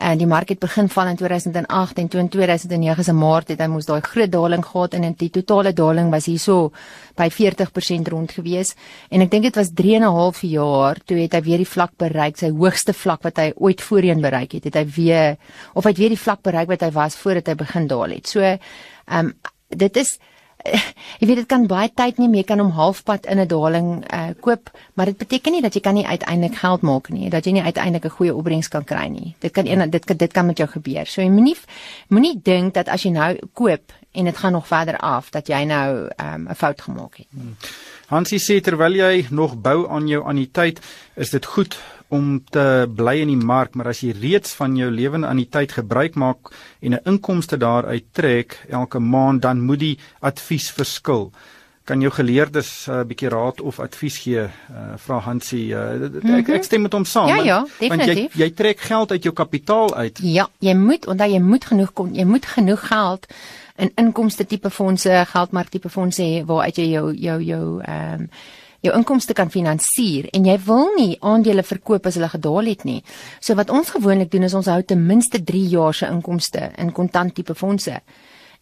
en 0.00 0.18
die 0.18 0.28
mark 0.28 0.48
het 0.48 0.60
begin 0.60 0.88
val 0.88 1.10
in 1.10 1.18
2008 1.20 1.98
en 2.00 2.08
toe 2.08 2.20
in 2.22 2.28
2009 2.32 3.04
se 3.04 3.12
maart 3.12 3.52
het 3.52 3.60
hy 3.60 3.66
mos 3.68 3.88
daai 3.88 4.00
groot 4.00 4.32
daling 4.32 4.64
gehad 4.64 4.96
en 4.96 5.04
die 5.20 5.30
totale 5.34 5.72
daling 5.76 6.08
was 6.12 6.28
hierso 6.30 6.70
by 7.18 7.28
40% 7.28 8.08
rond 8.08 8.32
gewees. 8.32 8.74
En 9.10 9.20
ek 9.20 9.30
dink 9.30 9.48
dit 9.50 9.60
was 9.60 9.72
3 9.76 9.96
en 9.98 10.06
'n 10.08 10.16
half 10.16 10.40
jaar 10.42 10.96
toe 11.04 11.18
het 11.20 11.34
hy 11.34 11.42
weer 11.42 11.58
die 11.58 11.72
vlak 11.74 11.92
bereik 11.98 12.38
sy 12.38 12.50
hoogste 12.50 12.92
vlak 12.92 13.22
wat 13.22 13.36
hy 13.36 13.52
ooit 13.56 13.80
voorheen 13.80 14.20
bereik 14.20 14.52
het 14.52 14.64
het 14.64 14.74
hy 14.74 14.86
weer 14.96 15.36
of 15.74 15.84
hy 15.84 15.90
het 15.90 15.98
weer 15.98 16.14
die 16.16 16.24
vlak 16.24 16.42
bereik 16.42 16.68
wat 16.68 16.80
hy 16.80 16.90
was 16.90 17.16
voordat 17.16 17.46
hy 17.46 17.54
begin 17.54 17.86
daal 17.86 18.10
het. 18.10 18.26
So 18.26 18.40
ehm 18.40 18.58
um, 19.08 19.34
dit 19.70 19.96
is 19.96 20.18
jy 21.20 21.26
weet 21.26 21.36
dit 21.42 21.46
kan 21.46 21.66
baie 21.66 21.90
tyd 21.94 22.18
neem. 22.18 22.34
Jy 22.34 22.44
kan 22.44 22.58
hom 22.58 22.70
halfpad 22.70 23.26
in 23.26 23.40
'n 23.40 23.48
daling 23.48 24.04
uh, 24.12 24.30
koop 24.40 24.70
maar 24.94 25.06
dit 25.06 25.16
beteken 25.16 25.52
nie 25.52 25.62
dat 25.62 25.74
jy 25.74 25.80
kan 25.80 25.94
nie 25.94 26.06
uiteindelik 26.06 26.56
geld 26.56 26.82
maak 26.82 27.08
nie 27.08 27.30
dat 27.30 27.44
jy 27.44 27.52
nie 27.52 27.62
uiteindelik 27.62 28.04
'n 28.04 28.16
goeie 28.18 28.34
opbrengs 28.34 28.68
kan 28.68 28.84
kry 28.84 29.06
nie. 29.08 29.34
Dit 29.38 29.52
kan 29.52 29.66
een 29.66 29.90
dit 29.90 30.18
dit 30.18 30.32
kan 30.32 30.46
met 30.46 30.58
jou 30.58 30.68
gebeur. 30.68 31.06
So 31.06 31.22
jy 31.22 31.30
moenie 31.30 31.56
moenie 32.08 32.40
dink 32.42 32.74
dat 32.74 32.88
as 32.88 33.02
jy 33.02 33.10
nou 33.10 33.38
koop 33.52 33.92
en 34.12 34.24
dit 34.24 34.36
gaan 34.36 34.52
nog 34.52 34.66
verder 34.66 34.96
af 34.96 35.30
dat 35.30 35.46
jy 35.46 35.64
nou 35.64 36.08
ehm, 36.16 36.42
'n 36.42 36.48
um, 36.48 36.54
fout 36.54 36.80
gemaak 36.80 37.16
het 37.16 37.26
hmm. 37.30 37.56
Hansie 38.06 38.38
sê 38.38 38.60
terwyl 38.60 38.94
jy 38.94 39.26
nog 39.30 39.60
bou 39.60 39.88
aan 39.88 40.08
jou 40.08 40.24
anniteit 40.24 40.80
is 41.14 41.30
dit 41.30 41.46
goed 41.46 41.78
om 42.10 42.40
te 42.50 42.86
bly 42.96 43.20
in 43.22 43.30
die 43.30 43.46
mark, 43.46 43.76
maar 43.78 43.92
as 43.92 44.02
jy 44.02 44.12
reeds 44.18 44.56
van 44.58 44.74
jou 44.76 44.90
lewende 44.90 45.28
aan 45.30 45.38
die 45.40 45.48
tyd 45.48 45.72
gebruik 45.78 46.18
maak 46.18 46.50
en 46.80 46.94
'n 46.94 47.04
inkomste 47.04 47.56
daaruit 47.56 48.04
trek 48.12 48.58
elke 48.68 48.98
maand, 48.98 49.42
dan 49.42 49.60
moet 49.60 49.78
die 49.78 49.98
advies 50.20 50.70
verskil. 50.70 51.32
Kan 51.84 52.00
jou 52.00 52.12
geleerdes 52.12 52.86
'n 52.86 52.92
uh, 52.92 53.04
bietjie 53.04 53.28
raad 53.28 53.60
of 53.60 53.80
advies 53.80 54.18
gee? 54.18 54.42
Uh, 54.70 54.94
vra 54.96 55.18
Hansie. 55.18 55.70
Uh, 55.70 56.04
ek, 56.38 56.48
ek 56.48 56.48
mhm. 56.48 56.62
stem 56.62 56.82
met 56.82 56.92
hom 56.92 57.04
saam. 57.04 57.28
Ja, 57.28 57.42
ja, 57.42 57.66
want 57.88 58.04
jy 58.04 58.28
jy 58.34 58.50
trek 58.50 58.80
geld 58.80 59.10
uit 59.10 59.22
jou 59.22 59.34
kapitaal 59.34 59.94
uit. 59.94 60.18
Ja, 60.22 60.48
jy 60.58 60.74
moet 60.74 61.06
omdat 61.06 61.30
jy 61.30 61.40
moet 61.40 61.64
genoeg 61.64 61.92
kom, 61.92 62.14
jy 62.14 62.24
moet 62.24 62.46
genoeg 62.46 62.86
geld 62.86 63.26
in 63.76 63.92
inkomste 63.94 64.46
tipe 64.46 64.70
fondse, 64.70 65.24
geldmark 65.26 65.68
tipe 65.68 65.88
fondse 65.88 66.22
hê 66.22 66.44
waar 66.44 66.62
uit 66.62 66.76
jy 66.76 66.90
jou 66.90 67.14
jou 67.14 67.42
jou 67.42 67.82
ehm 67.82 68.20
um, 68.20 68.28
jou 68.80 68.94
inkomste 68.96 69.34
kan 69.36 69.50
finansier 69.52 70.28
en 70.32 70.46
jy 70.48 70.56
wil 70.66 70.94
nie 70.96 71.18
aandele 71.20 71.64
verkoop 71.66 72.06
as 72.06 72.16
hulle 72.18 72.30
gedaal 72.32 72.70
het 72.72 72.84
nie. 72.88 73.02
So 73.40 73.56
wat 73.58 73.70
ons 73.70 73.92
gewoonlik 73.96 74.30
doen 74.32 74.48
is 74.48 74.56
ons 74.56 74.70
hou 74.72 74.80
ten 74.82 75.02
minste 75.06 75.42
3 75.44 75.64
jaar 75.68 75.94
se 75.94 76.08
inkomste 76.08 76.70
in 76.78 76.92
kontant 76.96 77.34
tipe 77.34 77.54
fondse. 77.54 78.00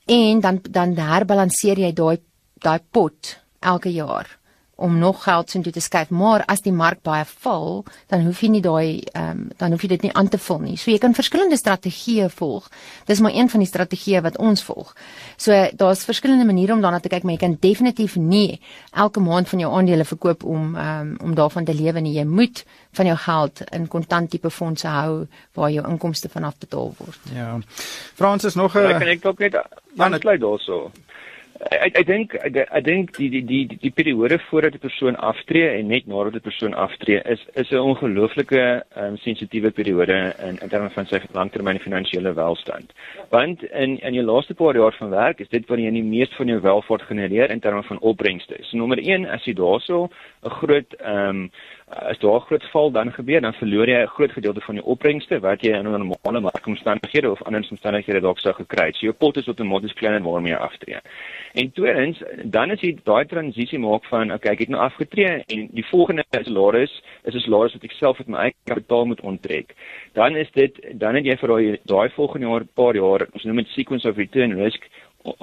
En 0.06 0.40
dan 0.40 0.60
dan 0.62 0.96
herbalanseer 0.96 1.78
jy 1.86 1.92
daai 1.92 2.18
daai 2.58 2.80
pot 2.90 3.36
elke 3.60 3.90
jaar 3.94 4.38
om 4.80 4.98
nog 4.98 5.22
geld 5.22 5.50
sin 5.50 5.62
toe 5.62 5.72
te 5.72 5.80
skuif, 5.80 6.10
maar 6.14 6.44
as 6.46 6.60
die 6.62 6.72
mark 6.72 7.00
baie 7.02 7.24
val, 7.42 7.80
dan 8.06 8.22
hoef 8.22 8.44
jy 8.44 8.50
nie 8.52 8.62
daai 8.62 9.00
ehm 9.10 9.30
um, 9.30 9.40
dan 9.58 9.72
hoef 9.74 9.82
jy 9.82 9.88
dit 9.90 10.04
nie 10.06 10.12
aan 10.14 10.28
te 10.30 10.38
vul 10.38 10.60
nie. 10.62 10.76
So 10.78 10.92
jy 10.92 11.00
kan 11.02 11.16
verskillende 11.18 11.56
strategieë 11.58 12.28
volg. 12.30 12.68
Dis 13.10 13.18
maar 13.20 13.34
een 13.34 13.50
van 13.50 13.64
die 13.64 13.68
strategieë 13.68 14.22
wat 14.22 14.38
ons 14.38 14.62
volg. 14.62 14.92
So 15.36 15.56
daar's 15.80 16.04
verskillende 16.06 16.46
maniere 16.46 16.76
om 16.76 16.84
daarna 16.84 17.00
te 17.02 17.10
kyk, 17.10 17.26
maar 17.26 17.34
jy 17.34 17.40
kan 17.42 17.56
definitief 17.60 18.14
nie 18.16 18.60
elke 18.92 19.20
maand 19.20 19.48
van 19.48 19.64
jou 19.64 19.72
aandele 19.74 20.06
verkoop 20.06 20.44
om 20.44 20.76
ehm 20.76 21.00
um, 21.00 21.16
om 21.26 21.34
daarvan 21.34 21.64
te 21.64 21.74
lewe 21.74 22.00
nie. 22.00 22.14
Jy 22.14 22.24
moet 22.24 22.64
van 22.92 23.06
jou 23.06 23.16
geld 23.18 23.64
in 23.74 23.88
kontant 23.88 24.30
tipe 24.30 24.50
fondse 24.50 24.88
hou 24.88 25.26
waar 25.58 25.70
jou 25.74 25.88
inkomste 25.88 26.28
vanaf 26.28 26.58
betaal 26.58 26.94
word. 26.98 27.18
Ja. 27.34 27.58
Frans 28.14 28.44
is 28.44 28.54
nog 28.54 28.74
'n 28.74 28.86
Ek 28.86 28.98
kan 28.98 29.08
ek 29.08 29.26
ook 29.26 29.38
net 29.38 29.54
aansluit 29.96 30.40
daaroor 30.40 30.90
ek 31.58 32.06
dink 32.06 32.34
ek 32.38 32.84
dink 32.86 33.16
die 33.16 33.28
die 33.32 33.42
die 33.42 33.78
die 33.82 33.90
periode 33.90 34.38
voordat 34.48 34.74
'n 34.74 34.78
persoon 34.78 35.16
aftree 35.16 35.68
en 35.78 35.88
net 35.88 36.06
nadat 36.06 36.34
'n 36.34 36.40
persoon 36.40 36.74
aftree 36.74 37.20
is 37.24 37.40
is 37.54 37.70
'n 37.70 37.78
ongelooflike 37.78 38.84
um, 38.96 39.16
sensitiewe 39.16 39.70
periode 39.70 40.34
in 40.38 40.58
in 40.62 40.68
terme 40.68 40.90
van 40.90 41.06
sy 41.06 41.20
langtermyn 41.32 41.78
finansiële 41.78 42.32
welstand. 42.34 42.92
Want 43.30 43.62
in 43.62 43.98
in 43.98 44.14
jou 44.14 44.24
laaste 44.24 44.54
paar 44.54 44.76
jaar 44.76 44.94
van 44.98 45.10
werk 45.10 45.40
is 45.40 45.48
dit 45.48 45.66
wanneer 45.66 45.92
jy 45.92 46.00
die 46.00 46.10
meeste 46.16 46.36
van 46.36 46.46
jou 46.46 46.60
welvaart 46.60 47.02
genereer 47.02 47.50
in 47.50 47.60
terme 47.60 47.82
van 47.82 47.98
opbrengste. 48.00 48.56
So 48.62 48.76
nommer 48.76 48.98
1 48.98 49.26
as 49.26 49.44
jy 49.44 49.54
daarso 49.54 50.08
'n 50.44 50.50
groot 50.50 50.94
ehm 51.00 51.28
um, 51.28 51.50
as 51.90 52.18
daar 52.18 52.40
'n 52.40 52.46
groot 52.46 52.64
val 52.70 52.90
dan 52.90 53.12
gebeur, 53.12 53.40
dan 53.40 53.52
verloor 53.52 53.86
jy 53.88 54.02
'n 54.02 54.06
groot 54.06 54.32
gedeelte 54.32 54.60
van 54.60 54.74
jou 54.74 54.86
opbrengste 54.86 55.40
wat 55.40 55.60
jy 55.62 55.72
in 55.72 55.84
normale 55.84 56.40
markomstandighede 56.40 57.30
of 57.30 57.42
ander 57.42 57.66
omstandighede 57.70 58.20
dalk 58.20 58.38
sou 58.38 58.54
gekry 58.54 58.86
het. 58.86 58.96
So 58.96 59.06
jou 59.06 59.12
pot 59.12 59.36
is 59.36 59.46
outomaties 59.46 59.92
kleiner 59.92 60.22
waarmee 60.22 60.52
jy 60.52 60.58
aftree. 60.58 61.00
En 61.54 61.72
tweedens, 61.72 62.22
dan 62.44 62.70
as 62.70 62.80
jy 62.80 62.96
daai 63.04 63.24
transisie 63.26 63.78
maak 63.78 64.04
van 64.04 64.32
okay, 64.32 64.52
ek 64.52 64.58
het 64.58 64.68
nou 64.68 64.82
afgetree 64.82 65.42
en 65.46 65.68
die 65.72 65.86
volgende 65.86 66.24
salaris 66.30 67.02
is 67.24 67.34
'n 67.34 67.40
salaris 67.40 67.72
wat 67.72 67.84
ek 67.84 67.92
self 67.92 68.18
met 68.18 68.28
my 68.28 68.38
eie 68.38 68.54
kapitaal 68.64 69.06
moet 69.06 69.20
onttrek. 69.20 69.74
Dan 70.12 70.36
is 70.36 70.50
dit 70.52 70.72
dan 70.92 71.14
het 71.14 71.24
jy 71.24 71.36
vir 71.36 71.48
daai 71.48 71.78
daai 71.84 72.08
volgende 72.10 72.46
jaar, 72.46 72.64
paar 72.74 72.94
jaar, 72.94 73.26
ons 73.32 73.44
noem 73.44 73.56
dit 73.56 73.68
sequence 73.68 74.08
of 74.08 74.16
return 74.16 74.52
risk 74.52 74.84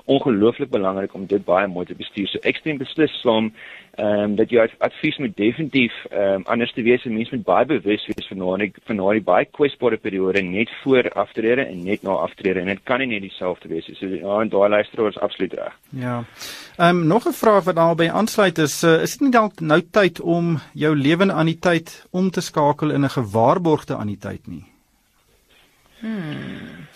ongelooflik 0.05 0.69
belangrik 0.69 1.13
om 1.13 1.25
dit 1.25 1.43
baie 1.45 1.67
mooi 1.67 1.85
te 1.85 1.95
bestuur. 1.95 2.29
So 2.31 2.39
ek 2.47 2.61
stem 2.61 2.77
beslis 2.81 3.13
saam 3.21 3.51
ehm 3.95 4.23
um, 4.25 4.33
dat 4.35 4.49
jou 4.51 4.63
advies 4.83 5.17
moet 5.23 5.35
definitief 5.37 5.93
ehm 6.09 6.41
um, 6.41 6.43
anders 6.51 6.73
te 6.75 6.83
wees 6.83 7.03
en 7.05 7.13
mense 7.15 7.35
moet 7.35 7.45
baie 7.47 7.65
bewus 7.65 8.03
wees 8.07 8.27
van 8.27 8.37
nou 8.37 8.71
van 8.87 8.95
nou 8.99 9.13
die 9.15 9.23
baie 9.23 9.45
kwesbare 9.45 9.97
periode 9.97 10.41
net 10.43 10.71
voor 10.83 11.09
aftrede 11.11 11.65
en 11.65 11.83
net 11.83 12.03
na 12.03 12.17
aftrede 12.27 12.59
en 12.59 12.71
dit 12.73 12.83
kan 12.83 12.99
nie 12.99 13.07
net 13.07 13.21
dieselfde 13.21 13.71
wees 13.71 13.87
nie. 13.87 13.95
So 13.95 14.07
ja, 14.07 14.41
en 14.41 14.49
daai 14.49 14.69
luisteraar 14.69 15.09
is 15.13 15.19
absoluut 15.19 15.53
reg. 15.53 15.79
Ja. 15.89 16.23
Ehm 16.77 17.01
um, 17.01 17.07
nog 17.07 17.27
'n 17.27 17.39
vraag 17.41 17.63
wat 17.63 17.77
albei 17.77 18.09
aansluit 18.09 18.57
is 18.57 18.83
uh, 18.83 19.01
is 19.01 19.11
dit 19.11 19.21
nie 19.21 19.31
dalk 19.31 19.59
nou 19.59 19.81
tyd 19.91 20.21
om 20.21 20.59
jou 20.73 20.95
lewende 20.95 21.33
anniteit 21.33 22.07
om 22.11 22.29
te 22.29 22.41
skakel 22.41 22.91
in 22.91 23.03
'n 23.03 23.17
gewaarborgde 23.19 23.95
anniteit 23.95 24.47
nie? 24.47 24.65
Hmm. 25.99 26.54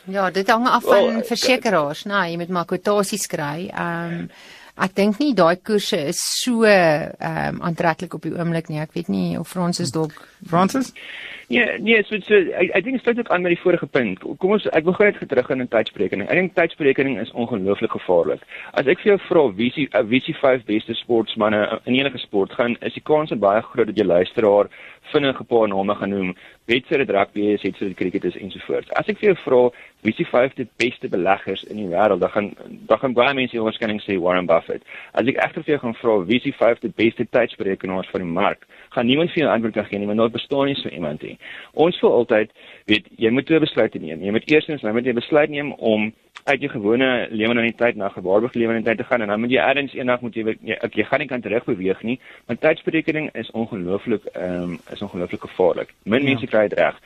Ja, 0.10 0.30
dit 0.34 0.50
hang 0.50 0.68
af 0.68 0.84
van 0.84 1.20
oh, 1.20 1.26
versekerings, 1.28 2.06
nee, 2.10 2.32
jy 2.32 2.38
moet 2.42 2.54
maar 2.56 2.70
kwotasies 2.70 3.28
kry. 3.32 3.70
Ehm 3.70 4.16
um, 4.24 4.32
ek 4.80 4.94
dink 4.96 5.18
nie 5.20 5.34
daai 5.36 5.60
koerse 5.60 5.98
is 6.08 6.20
so 6.40 6.64
ehm 6.64 7.58
um, 7.58 7.62
aantreklik 7.68 8.14
op 8.16 8.24
die 8.24 8.32
oomblik 8.38 8.70
nie. 8.72 8.80
Ek 8.80 8.96
weet 8.96 9.12
nie 9.12 9.38
of 9.40 9.50
Fransis 9.52 9.92
dalk 9.92 10.16
Fransis 10.48 10.94
Ja, 10.96 11.39
nee, 11.82 12.04
so 12.06 12.20
so 12.22 12.38
ek 12.62 12.70
ek 12.78 12.84
dink 12.86 13.00
dit 13.00 13.02
sluit 13.02 13.20
ook 13.20 13.30
aan 13.34 13.42
met 13.42 13.56
die 13.56 13.62
vorige 13.62 13.88
punt. 13.90 14.20
Kom 14.38 14.52
ons 14.54 14.68
ek 14.70 14.86
wil 14.86 14.94
gou 14.94 15.08
net 15.08 15.18
terug 15.32 15.50
in 15.50 15.62
'n 15.64 15.68
tydsberekening. 15.68 16.28
Ek 16.30 16.38
dink 16.38 16.54
tydsberekening 16.54 17.18
is 17.20 17.32
ongelooflik 17.34 17.92
gevaarlik. 17.98 18.44
As 18.74 18.86
ek 18.86 19.00
vir 19.02 19.18
jou 19.18 19.20
vra 19.26 19.48
wie 19.58 19.72
se 19.72 19.88
wie 20.06 20.22
se 20.22 20.34
vyf 20.34 20.66
beste 20.66 20.94
sportmense 20.94 21.82
in 21.86 21.96
enige 21.96 22.22
sport 22.22 22.54
gaan, 22.54 22.78
is 22.82 22.94
die 22.94 23.02
kans 23.02 23.34
baie 23.34 23.62
groot 23.62 23.88
dat 23.88 23.98
jy 23.98 24.06
luisteraar 24.06 24.70
vinnige 25.12 25.44
paar 25.44 25.68
name 25.68 25.96
gaan 25.96 26.10
noem. 26.10 26.36
Wetse 26.66 26.98
dit 26.98 27.10
rugby 27.10 27.46
is, 27.56 27.62
het 27.66 27.78
vir 27.78 27.94
cricket 27.98 28.26
is 28.30 28.38
ensovoorts. 28.38 28.92
As 29.00 29.08
ek 29.10 29.18
vir 29.18 29.32
jou 29.32 29.38
vra 29.44 29.62
wie 30.06 30.14
se 30.14 30.26
vyf 30.30 30.54
die 30.56 30.68
beste 30.78 31.10
beleggers 31.10 31.64
in 31.64 31.82
die 31.82 31.88
wêreld, 31.90 32.22
dan 32.22 32.30
gaan 32.30 32.52
dan 32.88 33.00
gaan 33.02 33.16
baie 33.18 33.34
mense 33.34 33.58
waarskynlik 33.58 34.04
sê 34.06 34.20
Warren 34.22 34.46
Buffett. 34.46 34.86
As 35.18 35.26
ek 35.26 35.42
egter 35.42 35.66
vir 35.66 35.74
jou 35.74 35.80
gaan 35.86 35.98
vra 36.02 36.20
wie 36.30 36.40
se 36.44 36.54
vyf 36.54 36.84
die 36.86 36.94
beste 37.02 37.26
tydsberekenaars 37.26 38.12
van 38.14 38.22
die 38.22 38.34
mark, 38.38 38.68
gaan 38.94 39.10
niemand 39.10 39.34
vir 39.34 39.44
jou 39.44 39.50
antwoord 39.50 39.80
kan 39.80 39.90
gee 39.90 40.00
nie, 40.00 40.08
want 40.12 40.22
daar 40.22 40.36
bestaan 40.38 40.70
nie 40.70 40.78
so 40.78 40.94
iemand 40.94 41.26
nie. 41.26 41.39
Ons 41.74 42.00
voel 42.00 42.12
altyd, 42.22 42.52
weet, 42.86 43.06
jy 43.18 43.30
moet 43.30 43.50
'n 43.50 43.60
besluit 43.60 43.94
neem. 43.94 44.24
Jy 44.24 44.32
moet 44.32 44.52
eerstens 44.52 44.82
nou 44.82 44.94
moet 44.94 45.06
jy 45.06 45.14
besluit 45.14 45.50
neem 45.50 45.74
om 45.74 46.12
uit 46.44 46.62
jou 46.62 46.72
gewone 46.72 47.28
lewendigheid 47.32 47.96
na 47.96 48.10
gewaarborgde 48.10 48.60
lewendigheid 48.60 48.98
te 48.98 49.04
gaan 49.04 49.22
en 49.22 49.28
dan 49.28 49.40
moet 49.40 49.52
jy 49.52 49.60
eers 49.60 49.94
eendag 49.94 50.22
moet 50.22 50.36
jy 50.36 50.46
jy, 50.62 50.78
ek, 50.80 50.96
jy 50.96 51.06
gaan 51.10 51.22
nie 51.24 51.28
kan 51.28 51.42
terug 51.42 51.66
beweeg 51.68 52.02
nie 52.08 52.18
want 52.48 52.62
tydsberekening 52.64 53.30
is 53.42 53.52
ongelooflik 53.52 54.26
ehm 54.34 54.64
um, 54.64 54.78
is 54.94 55.04
ongelooflik 55.06 55.42
gevaarlik 55.48 55.94
min 56.04 56.24
ja. 56.24 56.32
mense 56.32 56.48
kry 56.48 56.66
dit 56.68 56.80
reg 56.80 56.98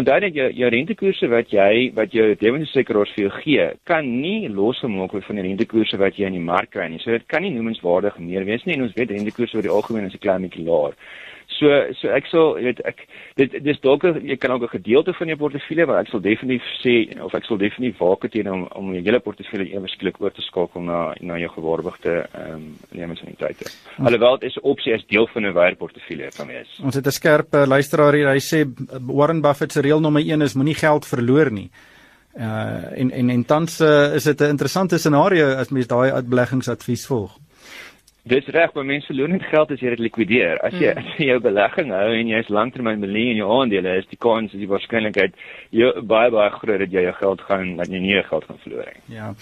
onthou 0.00 0.18
net 0.20 0.34
jou 0.34 0.48
jou 0.62 0.70
rentekoerse 0.74 1.30
wat 1.32 1.54
jy 1.54 1.90
wat 1.94 2.12
jou 2.16 2.26
lewensversekeraars 2.40 3.14
vir 3.16 3.24
jou 3.24 3.32
gee 3.38 3.70
kan 3.92 4.12
nie 4.20 4.48
losgemaak 4.48 5.16
word 5.16 5.28
van 5.30 5.40
die 5.40 5.48
rentekoerse 5.48 6.00
wat 6.02 6.18
jy 6.18 6.28
in 6.28 6.38
die 6.40 6.48
mark 6.52 6.70
kry 6.76 6.90
nie 6.90 7.02
so 7.04 7.14
dit 7.14 7.26
kan 7.26 7.46
nie 7.46 7.54
noemenswaardig 7.54 8.18
meer 8.18 8.44
wees 8.48 8.66
nie 8.66 8.76
en 8.76 8.88
ons 8.88 8.96
weet 8.98 9.16
rentekoerse 9.16 9.56
oor 9.56 9.68
die 9.68 9.76
algemeen 9.78 10.10
is 10.10 10.14
'n 10.14 10.26
klein 10.26 10.48
bietjie 10.48 10.66
laer 10.66 10.98
So 11.58 11.66
so 11.98 12.08
ek 12.14 12.28
sal 12.30 12.56
jy 12.58 12.70
weet 12.70 12.80
ek 12.88 13.02
dit 13.40 13.56
dis 13.64 13.80
dalk 13.84 14.04
jy 14.04 14.36
kan 14.40 14.54
ook 14.54 14.62
'n 14.62 14.76
gedeelte 14.78 15.12
van 15.12 15.28
jou 15.28 15.36
portefeulje 15.36 15.86
maar 15.86 16.00
ek 16.00 16.08
sal 16.08 16.20
definitief 16.20 16.64
sê 16.84 16.94
of 17.20 17.34
ek 17.34 17.44
sal 17.44 17.58
definitief 17.58 17.98
waak 17.98 18.30
teen 18.30 18.50
om 18.50 18.68
om 18.74 18.92
jou 18.94 19.02
hele 19.02 19.20
portefeulje 19.20 19.74
ewesklik 19.74 20.20
oor 20.20 20.32
te 20.32 20.42
skakel 20.42 20.82
na 20.82 21.14
na 21.20 21.38
jou 21.38 21.50
gewaarborgde 21.50 22.28
ehm 22.32 22.54
um, 22.54 22.76
lewensaniteite. 22.90 23.70
Hmm. 23.96 24.06
Alhoewel 24.06 24.38
dit 24.38 24.50
is 24.50 24.56
'n 24.56 24.66
opsie 24.66 24.94
as 24.94 25.06
deel 25.06 25.26
van 25.26 25.46
'n 25.46 25.52
wyer 25.52 25.76
portefeulje 25.76 26.30
kan 26.36 26.46
wees. 26.46 26.80
Ons 26.82 26.94
het 26.94 27.06
'n 27.06 27.10
skerp 27.10 27.54
uh, 27.54 27.66
luisteraar 27.66 28.14
hier. 28.14 28.28
Hy 28.28 28.40
sê 28.40 28.64
Warren 29.06 29.40
Buffett 29.40 29.72
se 29.72 29.80
reël 29.80 30.00
nommer 30.00 30.22
1 30.22 30.42
is 30.42 30.54
moenie 30.54 30.74
geld 30.74 31.06
verloor 31.06 31.50
nie. 31.50 31.70
Uh 32.38 32.98
en 33.00 33.10
en 33.10 33.30
en 33.30 33.44
tans 33.44 33.80
uh, 33.80 34.14
is 34.14 34.24
dit 34.24 34.40
'n 34.40 34.48
interessante 34.54 34.98
scenario 34.98 35.54
as 35.54 35.68
mens 35.68 35.86
daai 35.86 36.10
uitbeleggingsadvies 36.10 37.06
volg. 37.06 37.38
Dis 38.30 38.46
reg, 38.54 38.70
maar 38.74 38.86
mense 38.86 39.10
verloor 39.10 39.32
net 39.32 39.42
geld 39.50 39.72
as 39.74 39.80
jy 39.82 39.90
dit 39.96 40.02
likwideer. 40.04 40.60
As 40.62 40.74
jy, 40.78 40.92
mm. 40.94 41.00
as 41.02 41.18
jy 41.18 41.26
jou 41.32 41.38
belegging 41.42 41.88
hou 41.90 42.10
en 42.14 42.30
jy 42.30 42.42
is 42.44 42.52
lanktermyn 42.54 43.02
belê 43.02 43.24
in 43.32 43.40
jou 43.40 43.48
aandele, 43.56 43.96
is 43.98 44.06
die 44.10 44.18
kans, 44.22 44.52
is 44.54 44.62
die 44.62 44.70
waarskynlikheid 44.70 45.34
jy 45.74 45.90
baie 46.06 46.30
baie 46.30 46.52
groot 46.54 46.78
dat 46.84 46.94
jy 46.94 47.02
jou 47.08 47.14
geld 47.18 47.44
gaan 47.48 47.72
dat 47.80 47.90
jy 47.90 48.02
nie 48.02 48.14
jou 48.14 48.24
geld 48.28 48.46
gaan 48.46 48.60
verloor 48.62 48.90
nie. 48.92 49.02
Ja. 49.16 49.32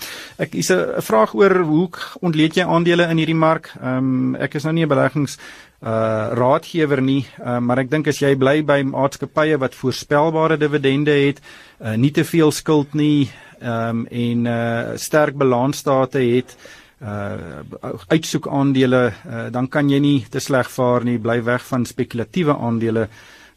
Ek 0.41 0.57
is 0.57 0.71
'n 0.73 1.05
vraag 1.05 1.35
oor 1.35 1.55
hoe 1.69 1.89
ontleed 2.21 2.57
jy 2.57 2.65
aandele 2.65 3.11
in 3.11 3.21
hierdie 3.21 3.43
mark? 3.47 3.73
Ehm 3.77 3.99
um, 3.99 4.37
ek 4.37 4.55
is 4.55 4.65
nou 4.65 4.73
nie 4.73 4.85
'n 4.85 4.89
beleggings 4.89 5.39
uh 5.85 6.35
raadgewer 6.35 7.03
nie, 7.03 7.27
uh, 7.39 7.59
maar 7.61 7.79
ek 7.79 7.91
dink 7.91 8.09
as 8.09 8.19
jy 8.19 8.35
bly 8.35 8.63
by 8.63 8.83
maatskappye 8.83 9.59
wat 9.59 9.75
voorspelbare 9.75 10.57
dividende 10.57 11.13
het, 11.13 11.41
uh, 11.81 11.95
nie 11.95 12.11
te 12.11 12.25
veel 12.25 12.51
skuld 12.51 12.95
nie, 12.95 13.29
ehm 13.61 13.91
um, 13.91 14.07
en 14.11 14.47
uh 14.47 14.97
sterk 14.97 15.37
balansstate 15.37 16.19
het, 16.19 16.57
uh 17.01 17.63
uitsoek 18.09 18.49
aandele 18.49 19.03
uh, 19.07 19.49
dan 19.55 19.69
kan 19.69 19.91
jy 19.91 19.99
nie 20.03 20.27
te 20.31 20.41
sleg 20.41 20.71
vaar 20.71 21.05
nie 21.05 21.19
bly 21.19 21.43
weg 21.45 21.63
van 21.67 21.87
spekulatiewe 21.87 22.57
aandele 22.59 23.09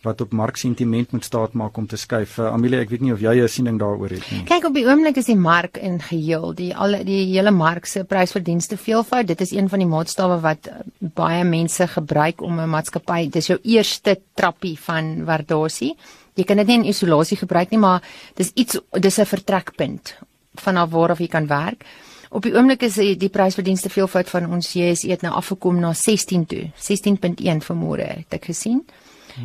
wat 0.01 0.21
op 0.21 0.31
marksentiment 0.33 1.11
moet 1.11 1.25
staat 1.25 1.53
maak 1.53 1.77
om 1.77 1.87
te 1.87 1.97
skuif. 1.97 2.37
Uh, 2.39 2.49
Amelie, 2.53 2.79
ek 2.81 2.89
weet 2.89 3.03
nie 3.05 3.13
of 3.13 3.21
jy 3.21 3.35
'n 3.41 3.47
siening 3.47 3.77
daaroor 3.79 4.09
het 4.09 4.31
nie. 4.31 4.43
Kyk 4.49 4.65
op 4.65 4.73
die 4.73 4.85
oomblik 4.85 5.17
is 5.17 5.25
die 5.29 5.37
mark 5.37 5.77
in 5.77 5.99
geheel, 6.01 6.53
die 6.53 6.75
al 6.75 7.03
die 7.05 7.25
hele 7.33 7.51
mark 7.51 7.85
se 7.85 8.03
prysverdienste 8.03 8.77
veelvoud. 8.77 9.27
Dit 9.27 9.41
is 9.41 9.51
een 9.51 9.69
van 9.69 9.79
die 9.79 9.87
maatstawwe 9.87 10.39
wat 10.41 10.69
baie 10.99 11.43
mense 11.43 11.87
gebruik 11.87 12.41
om 12.41 12.59
'n 12.59 12.69
maatskappy, 12.69 13.29
dis 13.29 13.47
jou 13.47 13.59
eerste 13.63 14.19
trappie 14.33 14.77
van 14.79 15.25
waardasie. 15.25 15.95
Jy 16.35 16.43
kan 16.43 16.57
dit 16.57 16.67
nie 16.67 16.75
in 16.75 16.85
isolasie 16.85 17.37
gebruik 17.37 17.69
nie, 17.69 17.79
maar 17.79 18.01
dis 18.35 18.51
iets 18.55 18.79
dis 18.99 19.19
'n 19.19 19.25
vertrekpunt 19.25 20.17
vanaf 20.55 20.89
waar 20.89 21.11
of 21.11 21.19
jy 21.19 21.27
kan 21.27 21.47
werk. 21.47 21.85
Op 22.31 22.45
die 22.47 22.53
oomblik 22.55 22.85
is 22.87 22.95
die 22.95 23.29
prysverdienste 23.29 23.89
veelvoud 23.91 24.29
van 24.31 24.45
ons 24.55 24.69
JSE 24.71 25.09
het 25.11 25.23
nou 25.25 25.33
afgekom 25.35 25.81
na 25.83 25.89
16 25.93 26.45
toe. 26.47 26.61
16.1 26.79 27.65
vanmôre 27.65 28.05
het 28.07 28.37
ek 28.37 28.47
gesien. 28.53 28.85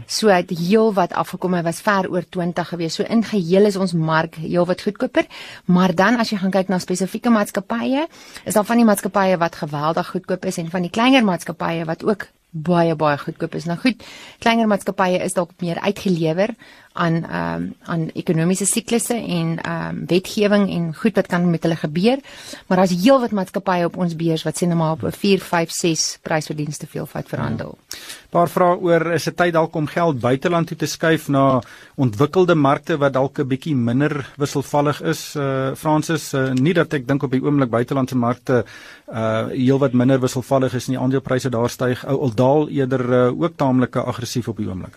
So 0.07 0.31
het 0.31 0.51
heel 0.51 0.92
wat 0.94 1.14
afgekom, 1.18 1.55
hy 1.59 1.64
was 1.66 1.81
ver 1.83 2.07
oor 2.11 2.22
20 2.22 2.68
gewees. 2.68 2.94
So 2.99 3.07
in 3.11 3.25
geheel 3.27 3.66
is 3.66 3.79
ons 3.79 3.94
mark 3.94 4.38
heel 4.42 4.66
wat 4.70 4.83
goedkoper, 4.87 5.27
maar 5.66 5.94
dan 5.94 6.20
as 6.22 6.31
jy 6.31 6.38
gaan 6.42 6.55
kyk 6.55 6.70
na 6.70 6.79
spesifieke 6.83 7.31
maatskappye, 7.31 8.07
is 8.44 8.55
daar 8.55 8.66
van 8.66 8.83
die 8.83 8.87
maatskappye 8.87 9.38
wat 9.42 9.59
geweldig 9.62 10.14
goedkoop 10.14 10.46
is 10.46 10.59
en 10.62 10.70
van 10.70 10.87
die 10.87 10.94
kleiner 10.94 11.27
maatskappye 11.27 11.87
wat 11.90 12.07
ook 12.07 12.29
baie 12.62 12.95
baie 12.97 13.19
goedkoop 13.19 13.55
is. 13.55 13.64
Nou 13.64 13.79
goed, 13.79 14.03
kleiner 14.38 14.69
maatskappye 14.71 15.23
is 15.25 15.37
dalk 15.37 15.53
meer 15.61 15.81
uitgelewer 15.81 16.55
aan 16.97 17.25
ehm 17.25 17.62
um, 17.62 17.75
aan 17.85 18.09
ekonomiese 18.14 18.66
siklusse 18.66 19.14
en 19.14 19.57
ehm 19.62 19.88
um, 19.88 20.05
wetgewing 20.07 20.71
en 20.71 20.95
goed 20.95 21.14
wat 21.14 21.27
kan 21.27 21.51
met 21.51 21.62
hulle 21.62 21.77
gebeur. 21.77 22.19
Maar 22.66 22.77
daar's 22.77 22.97
heelwat 23.03 23.31
maatskappye 23.31 23.85
op 23.85 23.97
ons 23.97 24.16
beurs 24.16 24.42
wat 24.42 24.57
sien 24.57 24.69
nou 24.69 24.79
maar 24.81 24.92
op 24.92 25.03
'n 25.03 25.12
4, 25.12 25.40
5, 25.40 25.71
6 25.71 26.19
prysverdienste 26.23 26.87
veelvoud 26.87 27.29
verhandel. 27.29 27.79
Ja. 27.79 27.86
Paar 28.31 28.49
vrae 28.49 28.77
oor 28.79 29.12
is 29.14 29.25
dit 29.25 29.37
tyd 29.37 29.55
dalk 29.55 29.75
om 29.77 29.87
geld 29.87 30.21
buiteland 30.21 30.69
toe 30.69 30.77
te 30.77 30.87
skuif 30.87 31.29
na 31.29 31.61
ontwikkelde 31.97 32.55
markte 32.55 32.99
wat 32.99 33.12
dalk 33.12 33.38
'n 33.38 33.49
bietjie 33.49 33.75
minder 33.75 34.27
wisselvallig 34.37 35.03
is. 35.03 35.37
Uh 35.37 35.75
Fransis, 35.75 36.35
uh, 36.35 36.53
nie 36.53 36.75
dat 36.75 36.92
ek 36.95 37.07
dink 37.07 37.23
op 37.23 37.31
die 37.31 37.42
oomblik 37.42 37.71
buitelandse 37.71 38.16
markte 38.16 38.64
uh 39.09 39.49
heelwat 39.49 39.92
minder 39.92 40.21
wisselvallig 40.21 40.75
is 40.75 40.88
nie. 40.88 40.99
Aandelepryse 40.99 41.51
daar 41.51 41.71
styg. 41.71 42.05
Ou 42.07 42.31
daal 42.35 42.69
eerder 42.69 43.03
uh, 43.11 43.42
ook 43.42 43.57
taamlik 43.57 43.97
aggressief 43.97 44.49
op 44.49 44.57
die 44.57 44.69
oomblik. 44.69 44.97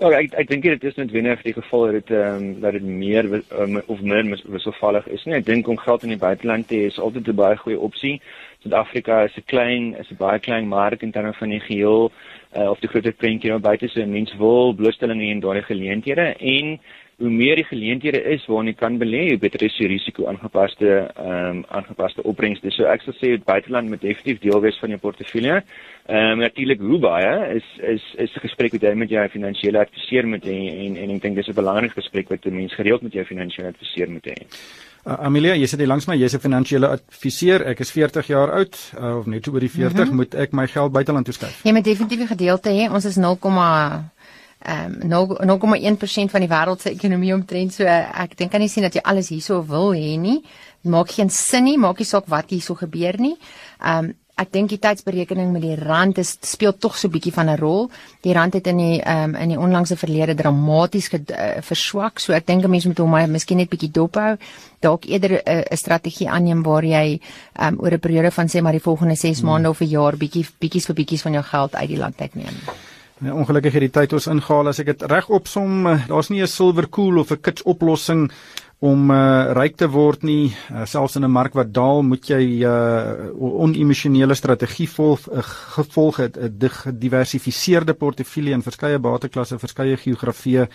Ja, 0.00 0.08
ek 0.16 0.32
ek 0.40 0.48
dink 0.48 0.62
dit 0.64 0.84
is 0.88 0.94
net 0.96 1.10
wenner 1.12 1.40
die 1.44 1.52
geval 1.52 1.82
dat 1.90 1.96
dit 1.98 2.12
ehm 2.16 2.36
um, 2.36 2.60
dat 2.62 2.72
dit 2.72 2.84
meer 2.88 3.26
um, 3.60 3.82
of 3.84 4.00
meer 4.00 4.24
wisselvallig 4.48 5.08
is 5.12 5.26
nie. 5.28 5.34
Ek 5.36 5.44
dink 5.44 5.68
om 5.68 5.76
geld 5.76 6.06
in 6.06 6.14
die 6.14 6.22
buiteland 6.22 6.70
te 6.70 6.78
hê 6.78 6.86
is 6.88 6.96
altyd 6.98 7.28
'n 7.28 7.36
baie 7.36 7.58
goeie 7.60 7.78
opsie. 7.78 8.14
Suid-Afrika 8.62 9.24
is 9.24 9.36
'n 9.36 9.46
klein 9.46 9.94
is 9.94 10.10
'n 10.10 10.16
baie 10.16 10.38
klein 10.38 10.68
mark 10.68 11.02
in 11.02 11.12
terme 11.12 11.32
van 11.32 11.48
die 11.48 11.60
geheel 11.60 12.12
uh, 12.56 12.70
of 12.70 12.80
die 12.80 12.88
groter 12.88 13.12
prentjie 13.12 13.50
nou 13.50 13.60
buite 13.60 13.88
se 13.88 14.06
mense 14.06 14.36
wil 14.36 14.74
blootstelling 14.74 15.22
en 15.22 15.40
daardie 15.40 15.62
geleenthede 15.62 16.34
en 16.38 16.80
hoe 17.20 17.30
meer 17.30 17.56
die 17.60 17.66
geleenthede 17.68 18.20
is 18.32 18.46
waarin 18.48 18.70
jy 18.70 18.76
kan 18.80 18.96
belê, 18.98 19.26
hoe 19.28 19.40
beter 19.40 19.62
is 19.66 19.76
die 19.76 19.88
risiko 19.92 20.26
aangepaste 20.30 20.88
ehm 21.20 21.58
um, 21.58 21.64
aangepaste 21.68 22.24
opbrengste. 22.24 22.72
So 22.72 22.88
ek 22.88 23.04
sal 23.04 23.16
sê 23.18 23.34
buiteland 23.44 23.92
moet 23.92 24.00
definitief 24.00 24.40
deel 24.40 24.62
wees 24.64 24.78
van 24.80 24.94
jou 24.94 25.00
portefeulje. 25.02 25.58
Ehm 26.08 26.30
um, 26.32 26.44
natuurlik 26.44 26.80
hoe 26.80 26.98
baie 26.98 27.34
is 27.58 27.66
is 27.94 28.06
is 28.24 28.36
'n 28.36 28.46
gesprek 28.46 28.72
wat 28.72 28.86
jy 28.88 28.94
met 28.94 29.10
jou 29.10 29.28
finansiële 29.28 29.84
adviseur 29.84 30.26
moet 30.26 30.44
hê 30.44 30.60
en 30.86 30.96
en 30.96 31.10
ek 31.16 31.22
dink 31.22 31.36
dis 31.36 31.48
'n 31.48 31.60
belangrike 31.60 32.00
gesprek 32.00 32.28
wat 32.28 32.46
'n 32.46 32.56
mens 32.56 32.74
gereeld 32.74 33.02
met 33.02 33.12
jou 33.12 33.24
finansiële 33.24 33.68
adviseur 33.68 34.10
moet 34.10 34.26
hê. 34.26 34.36
Uh, 35.00 35.16
Amelia, 35.24 35.54
jy 35.56 35.66
sit 35.66 35.80
hier 35.80 35.88
langs 35.88 36.04
my, 36.06 36.14
jy's 36.20 36.34
'n 36.36 36.42
finansiële 36.44 36.88
adviseur. 36.88 37.64
Ek 37.66 37.80
is 37.80 37.90
40 37.90 38.26
jaar 38.26 38.50
oud 38.52 38.76
uh, 38.98 39.16
of 39.18 39.26
net 39.26 39.48
oor 39.48 39.60
die 39.60 39.70
40, 39.70 39.96
mm 39.96 40.10
-hmm. 40.10 40.14
moet 40.14 40.34
ek 40.34 40.52
my 40.52 40.66
geld 40.66 40.92
buiteland 40.92 41.24
toeskuif? 41.24 41.62
Jy 41.64 41.72
moet 41.72 41.84
definitief 41.84 42.20
'n 42.20 42.26
gedeelte 42.36 42.68
hê. 42.68 42.92
Ons 42.92 43.04
is 43.04 43.16
0, 43.16 43.38
ehm 44.60 45.00
um, 45.10 45.48
0,1% 45.48 46.30
van 46.30 46.40
die 46.40 46.48
wêreld 46.48 46.80
se 46.80 46.90
ekonomie 46.90 47.32
omtrent 47.34 47.72
so 47.72 47.84
ek 47.84 48.36
dink 48.36 48.50
kan 48.50 48.60
nie 48.60 48.68
sien 48.68 48.82
dat 48.82 48.94
jy 48.94 49.00
alles 49.00 49.28
hierso 49.28 49.62
wil 49.66 49.94
hê 49.94 50.18
nie. 50.20 50.44
Maak 50.82 51.10
geen 51.10 51.30
sin 51.30 51.64
nie, 51.64 51.78
maak 51.78 51.98
nie 51.98 52.04
saak 52.04 52.26
wat 52.28 52.50
hierso 52.50 52.74
gebeur 52.74 53.16
nie. 53.18 53.36
Ehm 53.80 54.04
um, 54.04 54.14
ek 54.40 54.52
dink 54.52 54.72
die 54.72 54.80
tydsberekening 54.80 55.52
met 55.52 55.62
die 55.62 55.76
rand 55.76 56.18
is 56.18 56.36
speel 56.48 56.72
tog 56.72 56.96
so 56.96 57.08
'n 57.08 57.12
bietjie 57.12 57.32
van 57.32 57.50
'n 57.50 57.58
rol. 57.58 57.90
Die 58.22 58.32
rand 58.32 58.54
het 58.54 58.66
in 58.66 58.76
die 58.76 59.00
um, 59.06 59.34
in 59.34 59.48
die 59.48 59.58
onlangse 59.58 59.96
verlede 59.96 60.34
dramaties 60.34 61.12
uh, 61.12 61.60
verswak. 61.60 62.18
So 62.18 62.32
ek 62.32 62.46
dink 62.46 62.64
'n 62.64 62.70
mens 62.70 62.86
moet 62.86 62.98
hom 62.98 63.10
maar 63.10 63.28
miskien 63.28 63.58
net 63.58 63.70
bietjie 63.70 63.90
dophou. 63.90 64.36
Dalk 64.80 65.04
eerder 65.04 65.42
'n 65.44 65.58
uh, 65.58 65.76
strategie 65.76 66.28
aanneem 66.28 66.62
waar 66.62 66.84
jy 66.84 67.20
um, 67.60 67.78
oor 67.80 67.92
'n 67.92 68.00
periode 68.00 68.30
van 68.30 68.48
sê 68.48 68.62
maar 68.62 68.72
die 68.72 68.88
volgende 68.88 69.14
6 69.14 69.40
hmm. 69.40 69.48
maande 69.48 69.68
of 69.68 69.80
'n 69.80 69.88
jaar 69.88 70.16
bietjie 70.16 70.46
bietjies 70.58 70.86
vir 70.86 70.94
bietjies 70.94 71.22
van 71.22 71.32
jou 71.32 71.44
geld 71.44 71.74
uit 71.74 71.88
die 71.88 71.98
land 71.98 72.20
uitneem. 72.20 72.56
Ja, 73.20 73.34
ongelukkig 73.34 73.72
het 73.72 73.80
die 73.80 73.90
tyd 73.90 74.12
ons 74.16 74.26
ingehaal 74.26 74.68
as 74.68 74.78
ek 74.80 74.86
dit 74.86 75.02
reg 75.02 75.26
opsom, 75.28 75.86
eh, 75.86 76.06
daar's 76.08 76.30
nie 76.30 76.40
'n 76.40 76.46
silver 76.46 76.88
cool 76.88 77.18
of 77.18 77.30
'n 77.30 77.40
kits 77.40 77.62
oplossing 77.62 78.30
om 78.80 79.10
uh, 79.12 79.52
ryk 79.52 79.76
te 79.76 79.88
word 79.92 80.22
nie. 80.24 80.54
Uh, 80.72 80.86
selfs 80.88 81.16
in 81.16 81.24
'n 81.24 81.30
mark 81.30 81.54
wat 81.54 81.72
daal, 81.72 82.02
moet 82.02 82.24
jy 82.26 82.40
'n 82.40 82.64
uh, 82.64 83.28
onemosionele 83.36 84.34
strategie 84.34 84.88
volg, 84.88 85.28
uh, 85.28 85.42
gevolg 85.76 86.16
het 86.16 86.36
'n 86.36 86.68
gediversifiseerde 86.68 87.94
portefeulje 87.94 88.52
in 88.52 88.62
verskeie 88.62 88.98
bateklasse, 88.98 89.58
verskeie 89.58 89.96
geografieë 89.96 90.68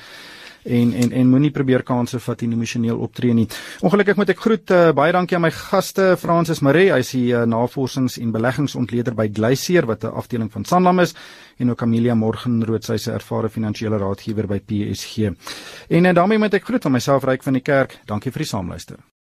en 0.65 0.93
en 0.93 1.11
en 1.11 1.29
moenie 1.29 1.51
probeer 1.51 1.83
kansse 1.83 2.19
vat 2.19 2.41
en 2.41 2.51
emosioneel 2.57 2.97
optree 2.97 3.33
nie. 3.33 3.47
Ongelukkig 3.81 4.17
moet 4.17 4.29
ek 4.29 4.43
groet 4.43 4.71
uh, 4.71 4.91
baie 4.97 5.13
dankie 5.15 5.37
aan 5.37 5.45
my 5.45 5.51
gaste 5.51 6.15
Francis 6.17 6.61
Maree, 6.65 6.91
hy 6.93 6.99
is 6.99 7.11
die 7.15 7.31
uh, 7.33 7.45
navorsings- 7.49 8.19
en 8.21 8.31
beleggingsontleder 8.35 9.15
by 9.15 9.29
Glacier 9.33 9.85
wat 9.85 10.03
'n 10.03 10.13
afdeling 10.13 10.51
van 10.51 10.65
Sanlam 10.65 10.99
is 10.99 11.15
en 11.57 11.69
ook 11.69 11.81
Amelia 11.81 12.15
Morgenrood, 12.15 12.83
sy 12.83 12.97
se 12.97 13.11
ervare 13.11 13.49
finansiële 13.49 13.97
raadgewer 13.97 14.47
by 14.47 14.59
PSG. 14.59 15.31
En 15.89 16.05
en 16.05 16.15
daarmee 16.15 16.37
moet 16.37 16.53
ek 16.53 16.65
groet 16.65 16.83
van 16.83 16.91
myself 16.91 17.23
Ryk 17.23 17.43
van 17.43 17.53
die 17.53 17.61
Kerk. 17.61 17.99
Dankie 18.05 18.31
vir 18.31 18.39
die 18.39 18.49
saamluister. 18.49 19.14